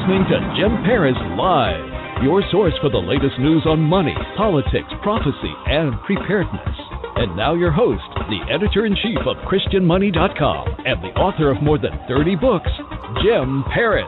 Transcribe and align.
Listening 0.00 0.24
to 0.30 0.54
Jim 0.56 0.72
Paris 0.84 1.16
Live, 1.36 2.24
your 2.24 2.42
source 2.50 2.72
for 2.80 2.88
the 2.88 2.96
latest 2.96 3.38
news 3.38 3.62
on 3.66 3.80
money, 3.80 4.14
politics, 4.36 4.88
prophecy, 5.02 5.52
and 5.66 5.92
preparedness. 6.06 6.76
And 7.16 7.36
now, 7.36 7.54
your 7.54 7.70
host, 7.70 8.02
the 8.30 8.40
editor 8.50 8.86
in 8.86 8.96
chief 8.96 9.18
of 9.26 9.36
ChristianMoney.com 9.44 10.84
and 10.86 11.02
the 11.02 11.12
author 11.20 11.50
of 11.50 11.62
more 11.62 11.76
than 11.76 11.92
30 12.08 12.36
books, 12.36 12.70
Jim 13.22 13.62
Paris. 13.74 14.06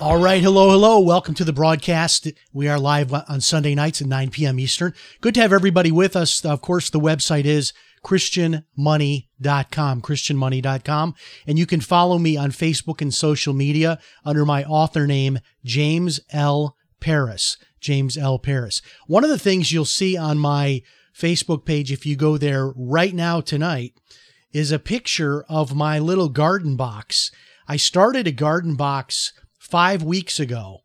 All 0.00 0.18
right. 0.18 0.42
Hello, 0.42 0.70
hello. 0.70 0.98
Welcome 1.00 1.34
to 1.34 1.44
the 1.44 1.52
broadcast. 1.52 2.28
We 2.54 2.68
are 2.68 2.78
live 2.78 3.12
on 3.12 3.40
Sunday 3.42 3.74
nights 3.74 4.00
at 4.00 4.08
9 4.08 4.30
p.m. 4.30 4.58
Eastern. 4.58 4.94
Good 5.20 5.34
to 5.34 5.42
have 5.42 5.52
everybody 5.52 5.92
with 5.92 6.16
us. 6.16 6.42
Of 6.44 6.62
course, 6.62 6.88
the 6.88 7.00
website 7.00 7.44
is 7.44 7.74
christianmoney.com, 8.04 10.02
christianmoney.com. 10.02 11.14
And 11.46 11.58
you 11.58 11.66
can 11.66 11.80
follow 11.80 12.18
me 12.18 12.36
on 12.36 12.50
Facebook 12.52 13.00
and 13.00 13.12
social 13.12 13.54
media 13.54 13.98
under 14.24 14.44
my 14.44 14.64
author 14.64 15.06
name, 15.06 15.40
James 15.64 16.20
L. 16.30 16.76
Paris. 17.00 17.56
James 17.80 18.16
L. 18.16 18.38
Paris. 18.38 18.80
One 19.06 19.24
of 19.24 19.30
the 19.30 19.38
things 19.38 19.72
you'll 19.72 19.84
see 19.84 20.16
on 20.16 20.38
my 20.38 20.82
Facebook 21.14 21.64
page, 21.64 21.92
if 21.92 22.06
you 22.06 22.16
go 22.16 22.38
there 22.38 22.72
right 22.76 23.14
now 23.14 23.40
tonight, 23.40 23.94
is 24.52 24.70
a 24.70 24.78
picture 24.78 25.44
of 25.48 25.74
my 25.74 25.98
little 25.98 26.28
garden 26.28 26.76
box. 26.76 27.30
I 27.66 27.76
started 27.76 28.26
a 28.26 28.32
garden 28.32 28.76
box 28.76 29.32
five 29.58 30.02
weeks 30.02 30.38
ago 30.38 30.82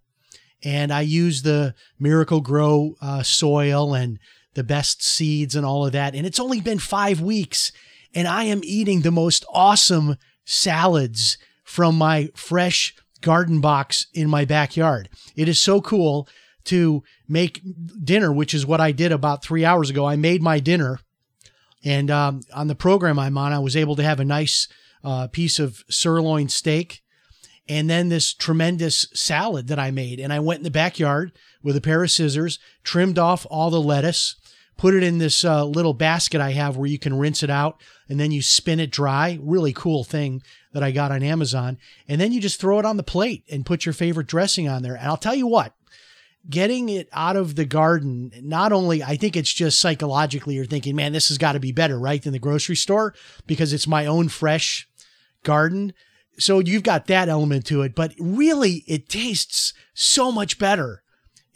and 0.63 0.91
I 0.91 1.01
used 1.01 1.43
the 1.43 1.73
Miracle-Gro 1.99 2.95
uh, 3.01 3.23
soil 3.23 3.93
and 3.93 4.19
the 4.59 4.63
best 4.65 5.01
seeds 5.01 5.55
and 5.55 5.65
all 5.65 5.85
of 5.85 5.93
that. 5.93 6.13
And 6.13 6.25
it's 6.25 6.39
only 6.39 6.59
been 6.59 6.79
five 6.79 7.21
weeks, 7.21 7.71
and 8.13 8.27
I 8.27 8.43
am 8.43 8.59
eating 8.61 9.01
the 9.01 9.09
most 9.09 9.45
awesome 9.53 10.17
salads 10.43 11.37
from 11.63 11.97
my 11.97 12.29
fresh 12.35 12.93
garden 13.21 13.61
box 13.61 14.07
in 14.13 14.29
my 14.29 14.43
backyard. 14.43 15.07
It 15.33 15.47
is 15.47 15.61
so 15.61 15.79
cool 15.79 16.27
to 16.65 17.03
make 17.25 17.61
dinner, 18.03 18.33
which 18.33 18.53
is 18.53 18.65
what 18.65 18.81
I 18.81 18.91
did 18.91 19.13
about 19.13 19.43
three 19.43 19.63
hours 19.63 19.89
ago. 19.89 20.05
I 20.05 20.17
made 20.17 20.41
my 20.41 20.59
dinner, 20.59 20.99
and 21.85 22.11
um, 22.11 22.41
on 22.53 22.67
the 22.67 22.75
program 22.75 23.17
I'm 23.17 23.37
on, 23.37 23.53
I 23.53 23.59
was 23.59 23.77
able 23.77 23.95
to 23.95 24.03
have 24.03 24.19
a 24.19 24.25
nice 24.25 24.67
uh, 25.05 25.27
piece 25.27 25.57
of 25.57 25.85
sirloin 25.89 26.49
steak 26.49 27.01
and 27.69 27.87
then 27.87 28.09
this 28.09 28.33
tremendous 28.33 29.07
salad 29.13 29.67
that 29.67 29.79
I 29.79 29.91
made. 29.91 30.19
And 30.19 30.33
I 30.33 30.39
went 30.39 30.57
in 30.57 30.63
the 30.63 30.71
backyard 30.71 31.31
with 31.61 31.77
a 31.77 31.81
pair 31.81 32.03
of 32.03 32.09
scissors, 32.09 32.57
trimmed 32.83 33.19
off 33.19 33.45
all 33.49 33.69
the 33.69 33.79
lettuce, 33.79 34.35
put 34.79 34.95
it 34.95 35.03
in 35.03 35.17
this 35.17 35.43
uh, 35.43 35.65
little 35.65 35.93
basket 35.93 36.39
I 36.39 36.51
have 36.51 36.77
where 36.77 36.87
you 36.87 36.97
can 36.97 37.19
rinse 37.19 37.43
it 37.43 37.49
out 37.49 37.81
and 38.07 38.17
then 38.17 38.31
you 38.31 38.41
spin 38.41 38.79
it 38.79 38.91
dry. 38.91 39.37
Really 39.41 39.73
cool 39.73 40.05
thing 40.05 40.41
that 40.71 40.83
I 40.83 40.91
got 40.91 41.11
on 41.11 41.21
Amazon. 41.21 41.77
And 42.07 42.19
then 42.19 42.31
you 42.31 42.39
just 42.39 42.61
throw 42.61 42.79
it 42.79 42.85
on 42.85 42.95
the 42.95 43.03
plate 43.03 43.43
and 43.51 43.65
put 43.65 43.85
your 43.85 43.91
favorite 43.91 44.27
dressing 44.27 44.69
on 44.69 44.81
there. 44.81 44.95
And 44.95 45.05
I'll 45.05 45.17
tell 45.17 45.35
you 45.35 45.47
what, 45.47 45.73
getting 46.49 46.87
it 46.87 47.09
out 47.11 47.35
of 47.35 47.55
the 47.55 47.65
garden, 47.65 48.31
not 48.41 48.71
only, 48.71 49.03
I 49.03 49.17
think 49.17 49.35
it's 49.35 49.51
just 49.51 49.81
psychologically, 49.81 50.55
you're 50.55 50.63
thinking, 50.63 50.95
man, 50.95 51.11
this 51.11 51.27
has 51.27 51.37
got 51.37 51.51
to 51.53 51.59
be 51.59 51.73
better, 51.73 51.99
right, 51.99 52.23
than 52.23 52.31
the 52.31 52.39
grocery 52.39 52.77
store 52.77 53.13
because 53.45 53.73
it's 53.73 53.85
my 53.85 54.05
own 54.05 54.29
fresh 54.29 54.87
garden. 55.43 55.91
So 56.37 56.59
you've 56.59 56.83
got 56.83 57.07
that 57.07 57.27
element 57.27 57.65
to 57.65 57.81
it, 57.81 57.95
but 57.95 58.13
really 58.17 58.85
it 58.87 59.09
tastes 59.09 59.73
so 59.93 60.31
much 60.31 60.57
better. 60.57 61.03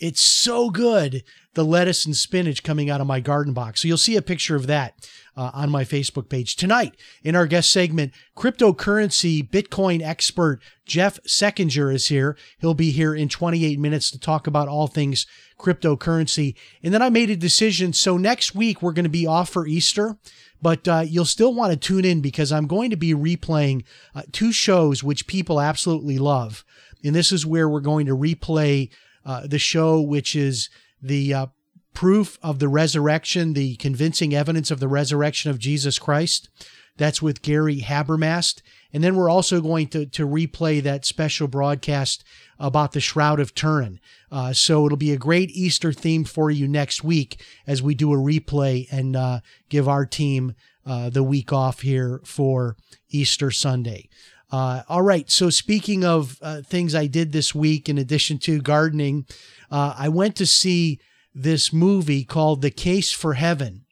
It's 0.03 0.21
so 0.21 0.69
good, 0.69 1.23
the 1.53 1.63
lettuce 1.63 2.05
and 2.05 2.13
spinach 2.13 2.61
coming 2.61 2.89
out 2.89 2.99
of 2.99 3.07
my 3.07 3.21
garden 3.21 3.53
box. 3.53 3.81
So 3.81 3.87
you'll 3.87 3.95
see 3.95 4.17
a 4.17 4.21
picture 4.21 4.57
of 4.57 4.67
that 4.67 5.09
uh, 5.37 5.51
on 5.53 5.69
my 5.69 5.85
Facebook 5.85 6.27
page. 6.27 6.57
Tonight, 6.57 6.97
in 7.23 7.37
our 7.37 7.47
guest 7.47 7.71
segment, 7.71 8.11
cryptocurrency 8.35 9.49
Bitcoin 9.49 10.01
expert 10.01 10.59
Jeff 10.85 11.23
Seckinger 11.23 11.93
is 11.93 12.07
here. 12.07 12.35
He'll 12.59 12.73
be 12.73 12.91
here 12.91 13.15
in 13.15 13.29
28 13.29 13.79
minutes 13.79 14.11
to 14.11 14.19
talk 14.19 14.45
about 14.45 14.67
all 14.67 14.87
things 14.87 15.25
cryptocurrency. 15.57 16.55
And 16.83 16.93
then 16.93 17.01
I 17.01 17.09
made 17.09 17.29
a 17.29 17.37
decision. 17.37 17.93
So 17.93 18.17
next 18.17 18.53
week, 18.53 18.81
we're 18.81 18.91
going 18.91 19.05
to 19.05 19.09
be 19.09 19.25
off 19.25 19.49
for 19.49 19.65
Easter 19.65 20.17
but 20.61 20.87
uh, 20.87 21.03
you'll 21.05 21.25
still 21.25 21.53
want 21.53 21.73
to 21.73 21.77
tune 21.77 22.05
in 22.05 22.21
because 22.21 22.49
I'm 22.49 22.67
going 22.67 22.89
to 22.91 22.95
be 22.95 23.13
replaying 23.13 23.83
uh, 24.15 24.21
two 24.31 24.53
shows 24.53 25.03
which 25.03 25.27
people 25.27 25.59
absolutely 25.59 26.17
love. 26.17 26.63
And 27.03 27.13
this 27.13 27.33
is 27.33 27.45
where 27.45 27.67
we're 27.67 27.81
going 27.81 28.05
to 28.05 28.15
replay 28.15 28.89
uh, 29.25 29.47
the 29.47 29.59
show, 29.59 30.01
which 30.01 30.35
is 30.35 30.69
the 31.01 31.33
uh, 31.33 31.45
proof 31.93 32.39
of 32.41 32.59
the 32.59 32.67
resurrection, 32.67 33.53
the 33.53 33.75
convincing 33.75 34.33
evidence 34.33 34.71
of 34.71 34.79
the 34.79 34.87
resurrection 34.87 35.51
of 35.51 35.59
Jesus 35.59 35.99
Christ. 35.99 36.49
That's 36.97 37.21
with 37.21 37.41
Gary 37.41 37.81
Habermas. 37.81 38.61
And 38.91 39.03
then 39.03 39.15
we're 39.15 39.29
also 39.29 39.61
going 39.61 39.87
to, 39.87 40.05
to 40.05 40.27
replay 40.27 40.81
that 40.83 41.05
special 41.05 41.47
broadcast 41.47 42.23
about 42.59 42.91
the 42.91 42.99
Shroud 42.99 43.39
of 43.39 43.55
Turin. 43.55 43.99
Uh, 44.31 44.53
so 44.53 44.85
it'll 44.85 44.97
be 44.97 45.11
a 45.11 45.17
great 45.17 45.49
Easter 45.51 45.91
theme 45.91 46.23
for 46.23 46.51
you 46.51 46.67
next 46.67 47.03
week 47.03 47.43
as 47.65 47.81
we 47.81 47.95
do 47.95 48.13
a 48.13 48.17
replay 48.17 48.87
and 48.91 49.15
uh, 49.15 49.39
give 49.69 49.87
our 49.87 50.05
team 50.05 50.53
uh, 50.85 51.09
the 51.09 51.23
week 51.23 51.51
off 51.51 51.81
here 51.81 52.21
for 52.25 52.75
Easter 53.09 53.49
Sunday. 53.49 54.09
Uh, 54.53 54.83
all 54.87 55.01
right. 55.01 55.31
So 55.31 55.49
speaking 55.49 56.05
of 56.05 56.37
uh, 56.39 56.61
things 56.61 56.93
I 56.93 57.07
did 57.07 57.31
this 57.31 57.55
week, 57.55 57.89
in 57.89 57.97
addition 57.97 58.37
to 58.39 58.61
gardening, 58.61 59.25
uh, 59.71 59.95
I 59.97 60.09
went 60.09 60.35
to 60.35 60.45
see 60.45 60.99
this 61.33 61.73
movie 61.73 62.23
called 62.23 62.61
The 62.61 62.69
Case 62.69 63.11
for 63.11 63.33
Heaven. 63.33 63.85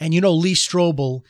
And 0.00 0.14
you 0.14 0.22
know, 0.22 0.32
Lee 0.32 0.54
Strobel, 0.54 1.20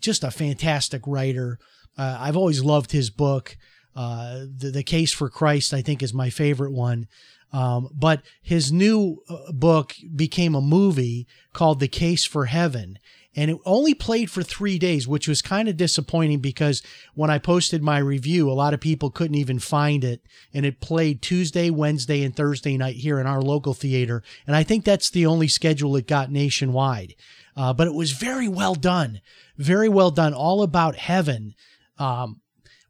just 0.00 0.22
a 0.22 0.30
fantastic 0.30 1.02
writer. 1.04 1.58
I've 1.96 2.36
always 2.36 2.62
loved 2.62 2.92
his 2.92 3.10
book. 3.10 3.56
Uh, 3.96 4.44
the, 4.56 4.70
the 4.70 4.84
Case 4.84 5.12
for 5.12 5.28
Christ, 5.28 5.74
I 5.74 5.82
think, 5.82 6.00
is 6.00 6.14
my 6.14 6.30
favorite 6.30 6.70
one. 6.70 7.08
Um, 7.52 7.88
but 7.92 8.22
his 8.40 8.70
new 8.70 9.24
uh, 9.28 9.50
book 9.50 9.94
became 10.14 10.54
a 10.54 10.60
movie 10.60 11.26
called 11.52 11.80
The 11.80 11.88
Case 11.88 12.24
for 12.24 12.44
Heaven. 12.44 13.00
And 13.36 13.50
it 13.50 13.58
only 13.64 13.94
played 13.94 14.30
for 14.30 14.42
three 14.42 14.78
days, 14.78 15.06
which 15.06 15.28
was 15.28 15.42
kind 15.42 15.68
of 15.68 15.76
disappointing 15.76 16.40
because 16.40 16.82
when 17.14 17.30
I 17.30 17.38
posted 17.38 17.82
my 17.82 17.98
review, 17.98 18.50
a 18.50 18.52
lot 18.52 18.74
of 18.74 18.80
people 18.80 19.10
couldn't 19.10 19.36
even 19.36 19.58
find 19.58 20.02
it. 20.02 20.22
And 20.52 20.64
it 20.66 20.80
played 20.80 21.22
Tuesday, 21.22 21.70
Wednesday, 21.70 22.24
and 22.24 22.34
Thursday 22.34 22.76
night 22.76 22.96
here 22.96 23.20
in 23.20 23.26
our 23.26 23.42
local 23.42 23.74
theater. 23.74 24.22
And 24.46 24.56
I 24.56 24.62
think 24.62 24.84
that's 24.84 25.10
the 25.10 25.26
only 25.26 25.46
schedule 25.46 25.94
it 25.96 26.06
got 26.06 26.32
nationwide. 26.32 27.14
Uh, 27.56 27.72
but 27.72 27.86
it 27.86 27.94
was 27.94 28.12
very 28.12 28.48
well 28.48 28.74
done. 28.74 29.20
Very 29.56 29.88
well 29.88 30.10
done. 30.10 30.32
All 30.32 30.62
about 30.62 30.96
heaven. 30.96 31.54
Um, 31.98 32.40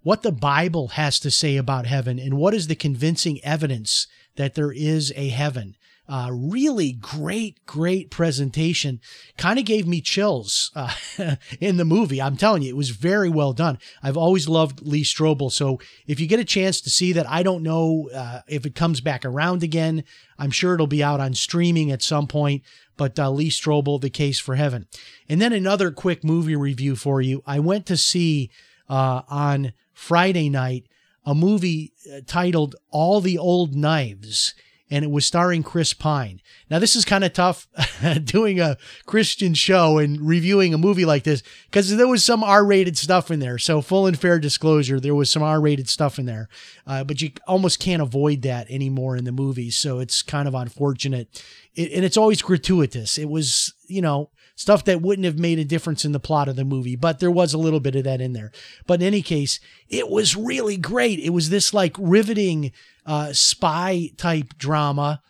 what 0.03 0.22
the 0.22 0.32
Bible 0.32 0.88
has 0.88 1.19
to 1.20 1.31
say 1.31 1.56
about 1.56 1.87
heaven 1.87 2.19
and 2.19 2.38
what 2.38 2.55
is 2.55 2.69
the 2.69 2.75
convincing 2.75 3.44
evidence 3.44 4.06
that 4.37 4.55
there 4.55 4.73
is 4.73 5.12
a 5.17 5.29
heaven. 5.29 5.76
Uh, 6.08 6.31
really 6.32 6.93
great, 6.93 7.64
great 7.66 8.10
presentation. 8.10 8.99
Kind 9.37 9.58
of 9.58 9.66
gave 9.66 9.87
me 9.87 10.00
chills 10.00 10.70
uh, 10.75 10.94
in 11.60 11.76
the 11.76 11.84
movie. 11.84 12.22
I'm 12.22 12.37
telling 12.37 12.62
you, 12.62 12.70
it 12.70 12.76
was 12.76 12.90
very 12.90 13.28
well 13.28 13.52
done. 13.52 13.78
I've 14.02 14.16
always 14.16 14.49
loved 14.49 14.81
Lee 14.81 15.05
Strobel. 15.05 15.52
So 15.52 15.78
if 16.06 16.19
you 16.19 16.26
get 16.26 16.40
a 16.40 16.44
chance 16.44 16.81
to 16.81 16.90
see 16.90 17.12
that, 17.12 17.28
I 17.28 17.43
don't 17.43 17.62
know 17.62 18.08
uh, 18.14 18.40
if 18.49 18.64
it 18.64 18.75
comes 18.75 19.02
back 19.02 19.26
around 19.26 19.62
again. 19.62 20.02
I'm 20.38 20.50
sure 20.50 20.75
it'll 20.75 20.87
be 20.87 21.05
out 21.05 21.20
on 21.20 21.34
streaming 21.34 21.90
at 21.90 22.02
some 22.02 22.26
point. 22.26 22.62
But 22.96 23.19
uh, 23.19 23.31
Lee 23.31 23.50
Strobel, 23.50 24.00
The 24.00 24.10
Case 24.10 24.40
for 24.40 24.55
Heaven. 24.55 24.87
And 25.28 25.43
then 25.43 25.52
another 25.52 25.90
quick 25.90 26.25
movie 26.25 26.56
review 26.56 26.96
for 26.96 27.20
you. 27.20 27.43
I 27.46 27.60
went 27.60 27.84
to 27.87 27.96
see 27.99 28.50
uh, 28.88 29.22
on 29.28 29.72
Friday 29.93 30.49
night 30.49 30.87
a 31.25 31.34
movie 31.34 31.93
uh, 32.10 32.20
titled 32.26 32.76
All 32.90 33.20
the 33.20 33.37
Old 33.37 33.75
Knives, 33.75 34.55
and 34.90 35.05
it 35.05 35.11
was 35.11 35.26
starring 35.26 35.62
Chris 35.62 35.93
Pine. 35.93 36.40
Now, 36.70 36.79
this 36.79 36.96
is 36.96 37.05
kind 37.05 37.25
of 37.25 37.32
tough 37.32 37.67
doing 38.25 38.61
a 38.61 38.76
Christian 39.06 39.55
show 39.55 39.99
and 39.99 40.20
reviewing 40.20 40.73
a 40.75 40.79
movie 40.79 41.05
like 41.05 41.25
this 41.25 41.43
because 41.67 41.94
there 41.96 42.08
was 42.08 42.25
some 42.25 42.43
R 42.43 42.64
rated 42.64 42.96
stuff 42.96 43.31
in 43.31 43.40
there. 43.40 43.58
So, 43.58 43.81
full 43.81 44.06
and 44.06 44.19
fair 44.19 44.38
disclosure, 44.38 45.00
there 45.00 45.14
was 45.14 45.31
some 45.31 45.43
R 45.43 45.61
rated 45.61 45.88
stuff 45.88 46.19
in 46.19 46.26
there, 46.26 46.49
uh, 46.87 47.05
but 47.05 47.20
you 47.20 47.31
almost 47.46 47.81
can't 47.81 48.02
avoid 48.02 48.43
that 48.43 48.70
anymore 48.70 49.17
in 49.17 49.25
the 49.25 49.32
movies. 49.32 49.76
So, 49.76 49.99
it's 49.99 50.23
kind 50.23 50.49
of 50.49 50.55
unfortunate 50.55 51.43
it, 51.78 51.92
and 51.92 52.04
it's 52.04 52.16
always 52.16 52.42
gratuitous. 52.42 53.16
It 53.19 53.28
was, 53.28 53.72
you 53.86 54.02
know, 54.02 54.30
stuff 54.56 54.84
that 54.84 55.00
wouldn't 55.00 55.25
have 55.25 55.38
made 55.38 55.60
a 55.60 55.64
difference 55.64 56.04
in 56.04 56.10
the 56.10 56.19
plot 56.19 56.48
of 56.48 56.56
the 56.56 56.64
movie, 56.64 56.96
but 56.96 57.20
there 57.20 57.30
was 57.30 57.54
a 57.54 57.58
little 57.58 57.78
bit 57.78 57.94
of 57.94 58.02
that 58.02 58.20
in 58.20 58.32
there. 58.32 58.50
But 58.88 59.00
in 59.00 59.06
any 59.06 59.22
case, 59.22 59.60
it 59.88 60.10
was 60.10 60.34
really 60.34 60.76
great. 60.76 61.20
It 61.20 61.30
was 61.30 61.50
this 61.50 61.72
like 61.72 61.94
riveting 61.96 62.72
uh, 63.06 63.32
spy 63.32 64.10
type 64.16 64.58
drama. 64.58 65.22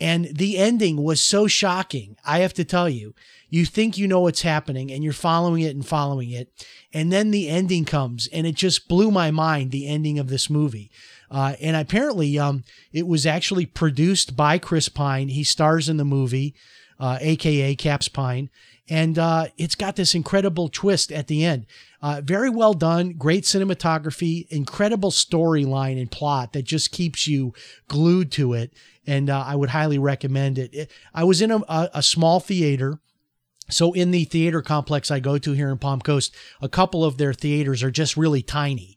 And 0.00 0.34
the 0.34 0.56
ending 0.56 1.02
was 1.02 1.20
so 1.20 1.46
shocking. 1.46 2.16
I 2.24 2.38
have 2.38 2.54
to 2.54 2.64
tell 2.64 2.88
you, 2.88 3.14
you 3.50 3.66
think 3.66 3.98
you 3.98 4.08
know 4.08 4.20
what's 4.20 4.40
happening 4.40 4.90
and 4.90 5.04
you're 5.04 5.12
following 5.12 5.60
it 5.60 5.74
and 5.74 5.86
following 5.86 6.30
it. 6.30 6.50
And 6.94 7.12
then 7.12 7.30
the 7.30 7.50
ending 7.50 7.84
comes 7.84 8.26
and 8.32 8.46
it 8.46 8.54
just 8.54 8.88
blew 8.88 9.10
my 9.10 9.30
mind, 9.30 9.70
the 9.70 9.86
ending 9.86 10.18
of 10.18 10.30
this 10.30 10.48
movie. 10.48 10.90
Uh, 11.30 11.54
and 11.60 11.76
apparently, 11.76 12.38
um, 12.38 12.64
it 12.92 13.06
was 13.06 13.24
actually 13.24 13.66
produced 13.66 14.36
by 14.36 14.58
Chris 14.58 14.88
Pine. 14.88 15.28
He 15.28 15.44
stars 15.44 15.88
in 15.88 15.96
the 15.96 16.04
movie, 16.04 16.54
uh, 16.98 17.18
aka 17.20 17.76
Caps 17.76 18.08
Pine, 18.08 18.50
and 18.88 19.16
uh, 19.18 19.46
it's 19.56 19.76
got 19.76 19.94
this 19.94 20.14
incredible 20.14 20.68
twist 20.68 21.12
at 21.12 21.28
the 21.28 21.44
end. 21.44 21.66
Uh, 22.02 22.20
very 22.24 22.50
well 22.50 22.74
done, 22.74 23.12
great 23.12 23.44
cinematography, 23.44 24.48
incredible 24.48 25.12
storyline 25.12 26.00
and 26.00 26.10
plot 26.10 26.52
that 26.52 26.62
just 26.64 26.90
keeps 26.90 27.28
you 27.28 27.54
glued 27.86 28.32
to 28.32 28.54
it. 28.54 28.72
And 29.06 29.30
uh, 29.30 29.44
I 29.46 29.54
would 29.54 29.70
highly 29.70 29.98
recommend 29.98 30.58
it. 30.58 30.74
it 30.74 30.90
I 31.14 31.24
was 31.24 31.40
in 31.40 31.52
a, 31.52 31.58
a, 31.68 31.90
a 31.94 32.02
small 32.02 32.40
theater. 32.40 32.98
So 33.68 33.92
in 33.92 34.10
the 34.10 34.24
theater 34.24 34.62
complex 34.62 35.10
I 35.10 35.20
go 35.20 35.38
to 35.38 35.52
here 35.52 35.70
in 35.70 35.78
Palm 35.78 36.00
Coast, 36.00 36.34
a 36.60 36.68
couple 36.68 37.04
of 37.04 37.18
their 37.18 37.32
theaters 37.32 37.84
are 37.84 37.90
just 37.92 38.16
really 38.16 38.42
tiny 38.42 38.96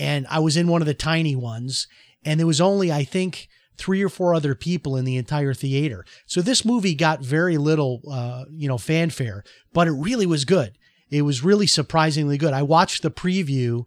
and 0.00 0.26
I 0.30 0.38
was 0.38 0.56
in 0.56 0.66
one 0.66 0.80
of 0.80 0.86
the 0.86 0.94
tiny 0.94 1.36
ones, 1.36 1.86
and 2.24 2.40
there 2.40 2.46
was 2.46 2.60
only, 2.60 2.90
I 2.90 3.04
think, 3.04 3.48
three 3.76 4.02
or 4.02 4.08
four 4.08 4.34
other 4.34 4.54
people 4.54 4.96
in 4.96 5.04
the 5.04 5.18
entire 5.18 5.52
theater. 5.52 6.06
So 6.26 6.40
this 6.40 6.64
movie 6.64 6.94
got 6.94 7.20
very 7.20 7.58
little, 7.58 8.00
uh, 8.10 8.46
you 8.50 8.66
know, 8.66 8.78
fanfare, 8.78 9.44
but 9.74 9.86
it 9.86 9.92
really 9.92 10.26
was 10.26 10.46
good. 10.46 10.78
It 11.10 11.22
was 11.22 11.44
really 11.44 11.66
surprisingly 11.66 12.38
good. 12.38 12.54
I 12.54 12.62
watched 12.62 13.02
the 13.02 13.10
preview 13.10 13.84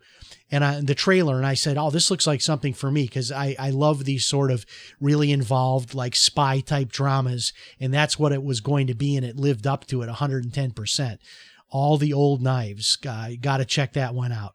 and 0.52 0.64
I, 0.64 0.82
the 0.82 0.94
trailer, 0.94 1.38
and 1.38 1.48
I 1.48 1.56
said, 1.56 1.78
"Oh, 1.80 1.90
this 1.90 2.12
looks 2.12 2.28
like 2.28 2.42
something 2.42 2.74
for 2.74 2.92
me," 2.92 3.06
because 3.06 3.32
I 3.32 3.56
I 3.58 3.72
love 3.72 4.06
these 4.06 4.24
sort 4.24 4.52
of 4.52 4.68
really 5.00 5.32
involved 5.32 5.96
like 5.96 6.16
spy 6.16 6.60
type 6.60 6.92
dramas, 6.92 7.54
and 7.80 7.92
that's 7.92 8.20
what 8.20 8.32
it 8.34 8.44
was 8.44 8.60
going 8.60 8.86
to 8.86 8.94
be, 8.94 9.16
and 9.16 9.26
it 9.26 9.38
lived 9.38 9.66
up 9.66 9.88
to 9.88 10.04
it 10.04 10.08
110 10.08 10.72
percent. 10.72 11.20
All 11.74 11.98
the 11.98 12.14
old 12.14 12.42
knives, 12.42 12.98
uh, 13.06 13.32
got 13.42 13.58
to 13.58 13.66
check 13.66 13.94
that 13.94 14.14
one 14.14 14.32
out. 14.32 14.54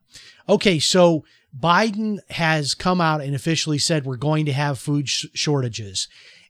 Okay, 0.49 0.79
so 0.79 1.25
Biden 1.59 2.19
has 2.31 2.75
come 2.75 3.00
out 3.00 3.20
and 3.20 3.35
officially 3.35 3.79
said 3.79 4.05
we're 4.06 4.17
going 4.17 4.47
to 4.47 4.53
have 4.53 4.79
food 4.79 5.09
sh- 5.09 5.26
shortages. 5.35 6.09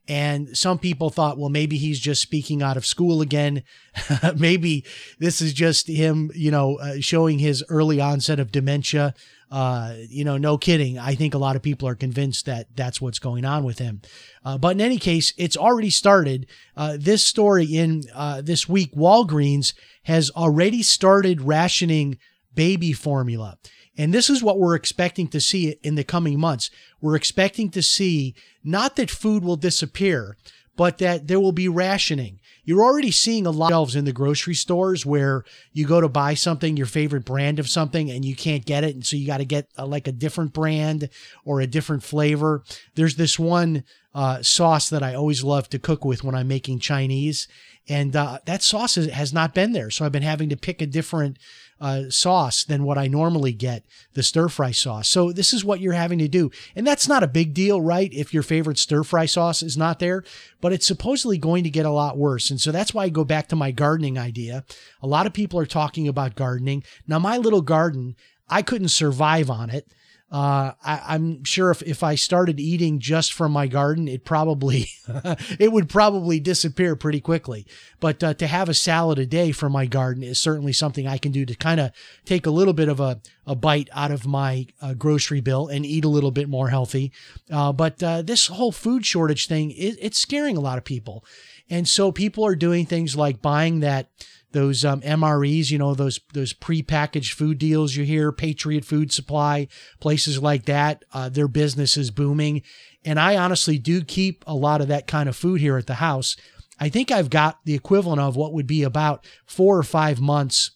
And 0.08 0.56
some 0.56 0.78
people 0.78 1.10
thought, 1.10 1.38
well, 1.38 1.50
maybe 1.50 1.76
he's 1.76 2.00
just 2.00 2.22
speaking 2.22 2.62
out 2.62 2.76
of 2.78 2.86
school 2.86 3.20
again. 3.20 3.62
maybe 4.36 4.84
this 5.18 5.42
is 5.42 5.52
just 5.52 5.86
him, 5.86 6.30
you 6.34 6.50
know, 6.50 6.76
uh, 6.76 6.94
showing 7.00 7.38
his 7.38 7.62
early 7.68 8.00
onset 8.00 8.40
of 8.40 8.50
dementia. 8.50 9.14
Uh, 9.50 9.94
you 10.08 10.24
know, 10.24 10.36
no 10.36 10.58
kidding. 10.58 10.98
I 10.98 11.14
think 11.14 11.34
a 11.34 11.38
lot 11.38 11.56
of 11.56 11.62
people 11.62 11.88
are 11.88 11.94
convinced 11.94 12.46
that 12.46 12.66
that's 12.76 13.00
what's 13.00 13.18
going 13.18 13.44
on 13.44 13.64
with 13.64 13.78
him. 13.78 14.02
Uh, 14.44 14.58
but 14.58 14.72
in 14.72 14.80
any 14.80 14.98
case, 14.98 15.32
it's 15.38 15.56
already 15.56 15.90
started. 15.90 16.46
Uh, 16.76 16.98
this 17.00 17.24
story 17.24 17.64
in 17.64 18.02
uh, 18.14 18.42
this 18.42 18.68
week, 18.68 18.92
Walgreens 18.94 19.72
has 20.04 20.30
already 20.32 20.82
started 20.82 21.40
rationing 21.40 22.18
baby 22.54 22.92
formula. 22.92 23.56
And 23.96 24.14
this 24.14 24.30
is 24.30 24.42
what 24.42 24.58
we're 24.58 24.76
expecting 24.76 25.26
to 25.28 25.40
see 25.40 25.76
in 25.82 25.96
the 25.96 26.04
coming 26.04 26.38
months. 26.38 26.70
We're 27.00 27.16
expecting 27.16 27.70
to 27.70 27.82
see 27.82 28.34
not 28.62 28.96
that 28.96 29.10
food 29.10 29.42
will 29.42 29.56
disappear, 29.56 30.36
but 30.78 30.98
that 30.98 31.26
there 31.26 31.40
will 31.40 31.52
be 31.52 31.68
rationing. 31.68 32.38
You're 32.64 32.84
already 32.84 33.10
seeing 33.10 33.46
a 33.46 33.50
lot 33.50 33.66
of 33.66 33.70
shelves 33.72 33.96
in 33.96 34.04
the 34.04 34.12
grocery 34.12 34.54
stores 34.54 35.04
where 35.04 35.42
you 35.72 35.84
go 35.84 36.00
to 36.00 36.08
buy 36.08 36.34
something, 36.34 36.76
your 36.76 36.86
favorite 36.86 37.24
brand 37.24 37.58
of 37.58 37.68
something, 37.68 38.08
and 38.08 38.24
you 38.24 38.36
can't 38.36 38.64
get 38.64 38.84
it. 38.84 38.94
And 38.94 39.04
so 39.04 39.16
you 39.16 39.26
got 39.26 39.38
to 39.38 39.44
get 39.44 39.68
a, 39.76 39.84
like 39.84 40.06
a 40.06 40.12
different 40.12 40.52
brand 40.52 41.10
or 41.44 41.60
a 41.60 41.66
different 41.66 42.04
flavor. 42.04 42.62
There's 42.94 43.16
this 43.16 43.40
one 43.40 43.82
uh, 44.14 44.40
sauce 44.42 44.88
that 44.90 45.02
I 45.02 45.14
always 45.14 45.42
love 45.42 45.68
to 45.70 45.80
cook 45.80 46.04
with 46.04 46.22
when 46.22 46.36
I'm 46.36 46.46
making 46.46 46.78
Chinese. 46.78 47.48
And 47.88 48.14
uh, 48.14 48.38
that 48.46 48.62
sauce 48.62 48.94
has 48.94 49.32
not 49.32 49.54
been 49.54 49.72
there. 49.72 49.90
So 49.90 50.04
I've 50.04 50.12
been 50.12 50.22
having 50.22 50.48
to 50.50 50.56
pick 50.56 50.80
a 50.80 50.86
different 50.86 51.38
uh, 51.80 52.10
sauce 52.10 52.64
than 52.64 52.84
what 52.84 52.98
I 52.98 53.06
normally 53.06 53.52
get, 53.52 53.84
the 54.14 54.22
stir 54.22 54.48
fry 54.48 54.70
sauce. 54.70 55.08
So 55.08 55.32
this 55.32 55.52
is 55.52 55.64
what 55.64 55.80
you're 55.80 55.92
having 55.92 56.18
to 56.18 56.28
do. 56.28 56.50
And 56.74 56.86
that's 56.86 57.08
not 57.08 57.22
a 57.22 57.28
big 57.28 57.54
deal, 57.54 57.80
right? 57.80 58.12
If 58.12 58.34
your 58.34 58.42
favorite 58.42 58.78
stir 58.78 59.04
fry 59.04 59.26
sauce 59.26 59.62
is 59.62 59.76
not 59.76 59.98
there, 59.98 60.24
but 60.60 60.72
it's 60.72 60.86
supposedly 60.86 61.38
going 61.38 61.64
to 61.64 61.70
get 61.70 61.86
a 61.86 61.90
lot 61.90 62.18
worse. 62.18 62.50
And 62.50 62.60
so 62.60 62.72
that's 62.72 62.92
why 62.92 63.04
I 63.04 63.08
go 63.08 63.24
back 63.24 63.48
to 63.48 63.56
my 63.56 63.70
gardening 63.70 64.18
idea. 64.18 64.64
A 65.02 65.06
lot 65.06 65.26
of 65.26 65.32
people 65.32 65.58
are 65.60 65.66
talking 65.66 66.08
about 66.08 66.34
gardening. 66.34 66.82
Now, 67.06 67.18
my 67.18 67.36
little 67.36 67.62
garden, 67.62 68.16
I 68.48 68.62
couldn't 68.62 68.88
survive 68.88 69.50
on 69.50 69.70
it. 69.70 69.88
Uh, 70.30 70.72
I, 70.84 71.14
am 71.14 71.42
sure 71.44 71.70
if, 71.70 71.80
if 71.82 72.02
I 72.02 72.14
started 72.14 72.60
eating 72.60 72.98
just 72.98 73.32
from 73.32 73.50
my 73.50 73.66
garden, 73.66 74.08
it 74.08 74.26
probably 74.26 74.88
it 75.58 75.72
would 75.72 75.88
probably 75.88 76.38
disappear 76.38 76.96
pretty 76.96 77.20
quickly. 77.20 77.66
But 77.98 78.22
uh, 78.22 78.34
to 78.34 78.46
have 78.46 78.68
a 78.68 78.74
salad 78.74 79.18
a 79.18 79.24
day 79.24 79.52
from 79.52 79.72
my 79.72 79.86
garden 79.86 80.22
is 80.22 80.38
certainly 80.38 80.74
something 80.74 81.06
I 81.06 81.16
can 81.16 81.32
do 81.32 81.46
to 81.46 81.54
kind 81.54 81.80
of 81.80 81.92
take 82.26 82.44
a 82.44 82.50
little 82.50 82.74
bit 82.74 82.90
of 82.90 83.00
a, 83.00 83.22
a 83.46 83.54
bite 83.54 83.88
out 83.92 84.10
of 84.10 84.26
my 84.26 84.66
uh, 84.82 84.92
grocery 84.92 85.40
bill 85.40 85.68
and 85.68 85.86
eat 85.86 86.04
a 86.04 86.10
little 86.10 86.30
bit 86.30 86.48
more 86.48 86.68
healthy. 86.68 87.10
Uh, 87.50 87.72
but 87.72 88.02
uh, 88.02 88.20
this 88.20 88.48
whole 88.48 88.72
food 88.72 89.06
shortage 89.06 89.46
thing, 89.46 89.70
it, 89.70 89.96
it's 89.98 90.18
scaring 90.18 90.58
a 90.58 90.60
lot 90.60 90.76
of 90.76 90.84
people. 90.84 91.24
And 91.70 91.88
so 91.88 92.12
people 92.12 92.44
are 92.44 92.56
doing 92.56 92.84
things 92.84 93.16
like 93.16 93.40
buying 93.40 93.80
that 93.80 94.10
those 94.52 94.84
um, 94.84 95.00
MREs, 95.02 95.70
you 95.70 95.78
know, 95.78 95.94
those 95.94 96.20
those 96.32 96.54
prepackaged 96.54 97.32
food 97.32 97.58
deals 97.58 97.96
you 97.96 98.04
hear, 98.04 98.32
Patriot 98.32 98.84
Food 98.84 99.12
Supply, 99.12 99.68
places 100.00 100.42
like 100.42 100.64
that. 100.64 101.04
Uh, 101.12 101.28
their 101.28 101.48
business 101.48 101.96
is 101.96 102.10
booming, 102.10 102.62
and 103.04 103.20
I 103.20 103.36
honestly 103.36 103.78
do 103.78 104.02
keep 104.02 104.44
a 104.46 104.54
lot 104.54 104.80
of 104.80 104.88
that 104.88 105.06
kind 105.06 105.28
of 105.28 105.36
food 105.36 105.60
here 105.60 105.76
at 105.76 105.86
the 105.86 105.94
house. 105.94 106.36
I 106.80 106.88
think 106.88 107.10
I've 107.10 107.30
got 107.30 107.58
the 107.64 107.74
equivalent 107.74 108.20
of 108.20 108.36
what 108.36 108.52
would 108.52 108.66
be 108.66 108.82
about 108.82 109.26
four 109.46 109.76
or 109.76 109.82
five 109.82 110.20
months 110.20 110.70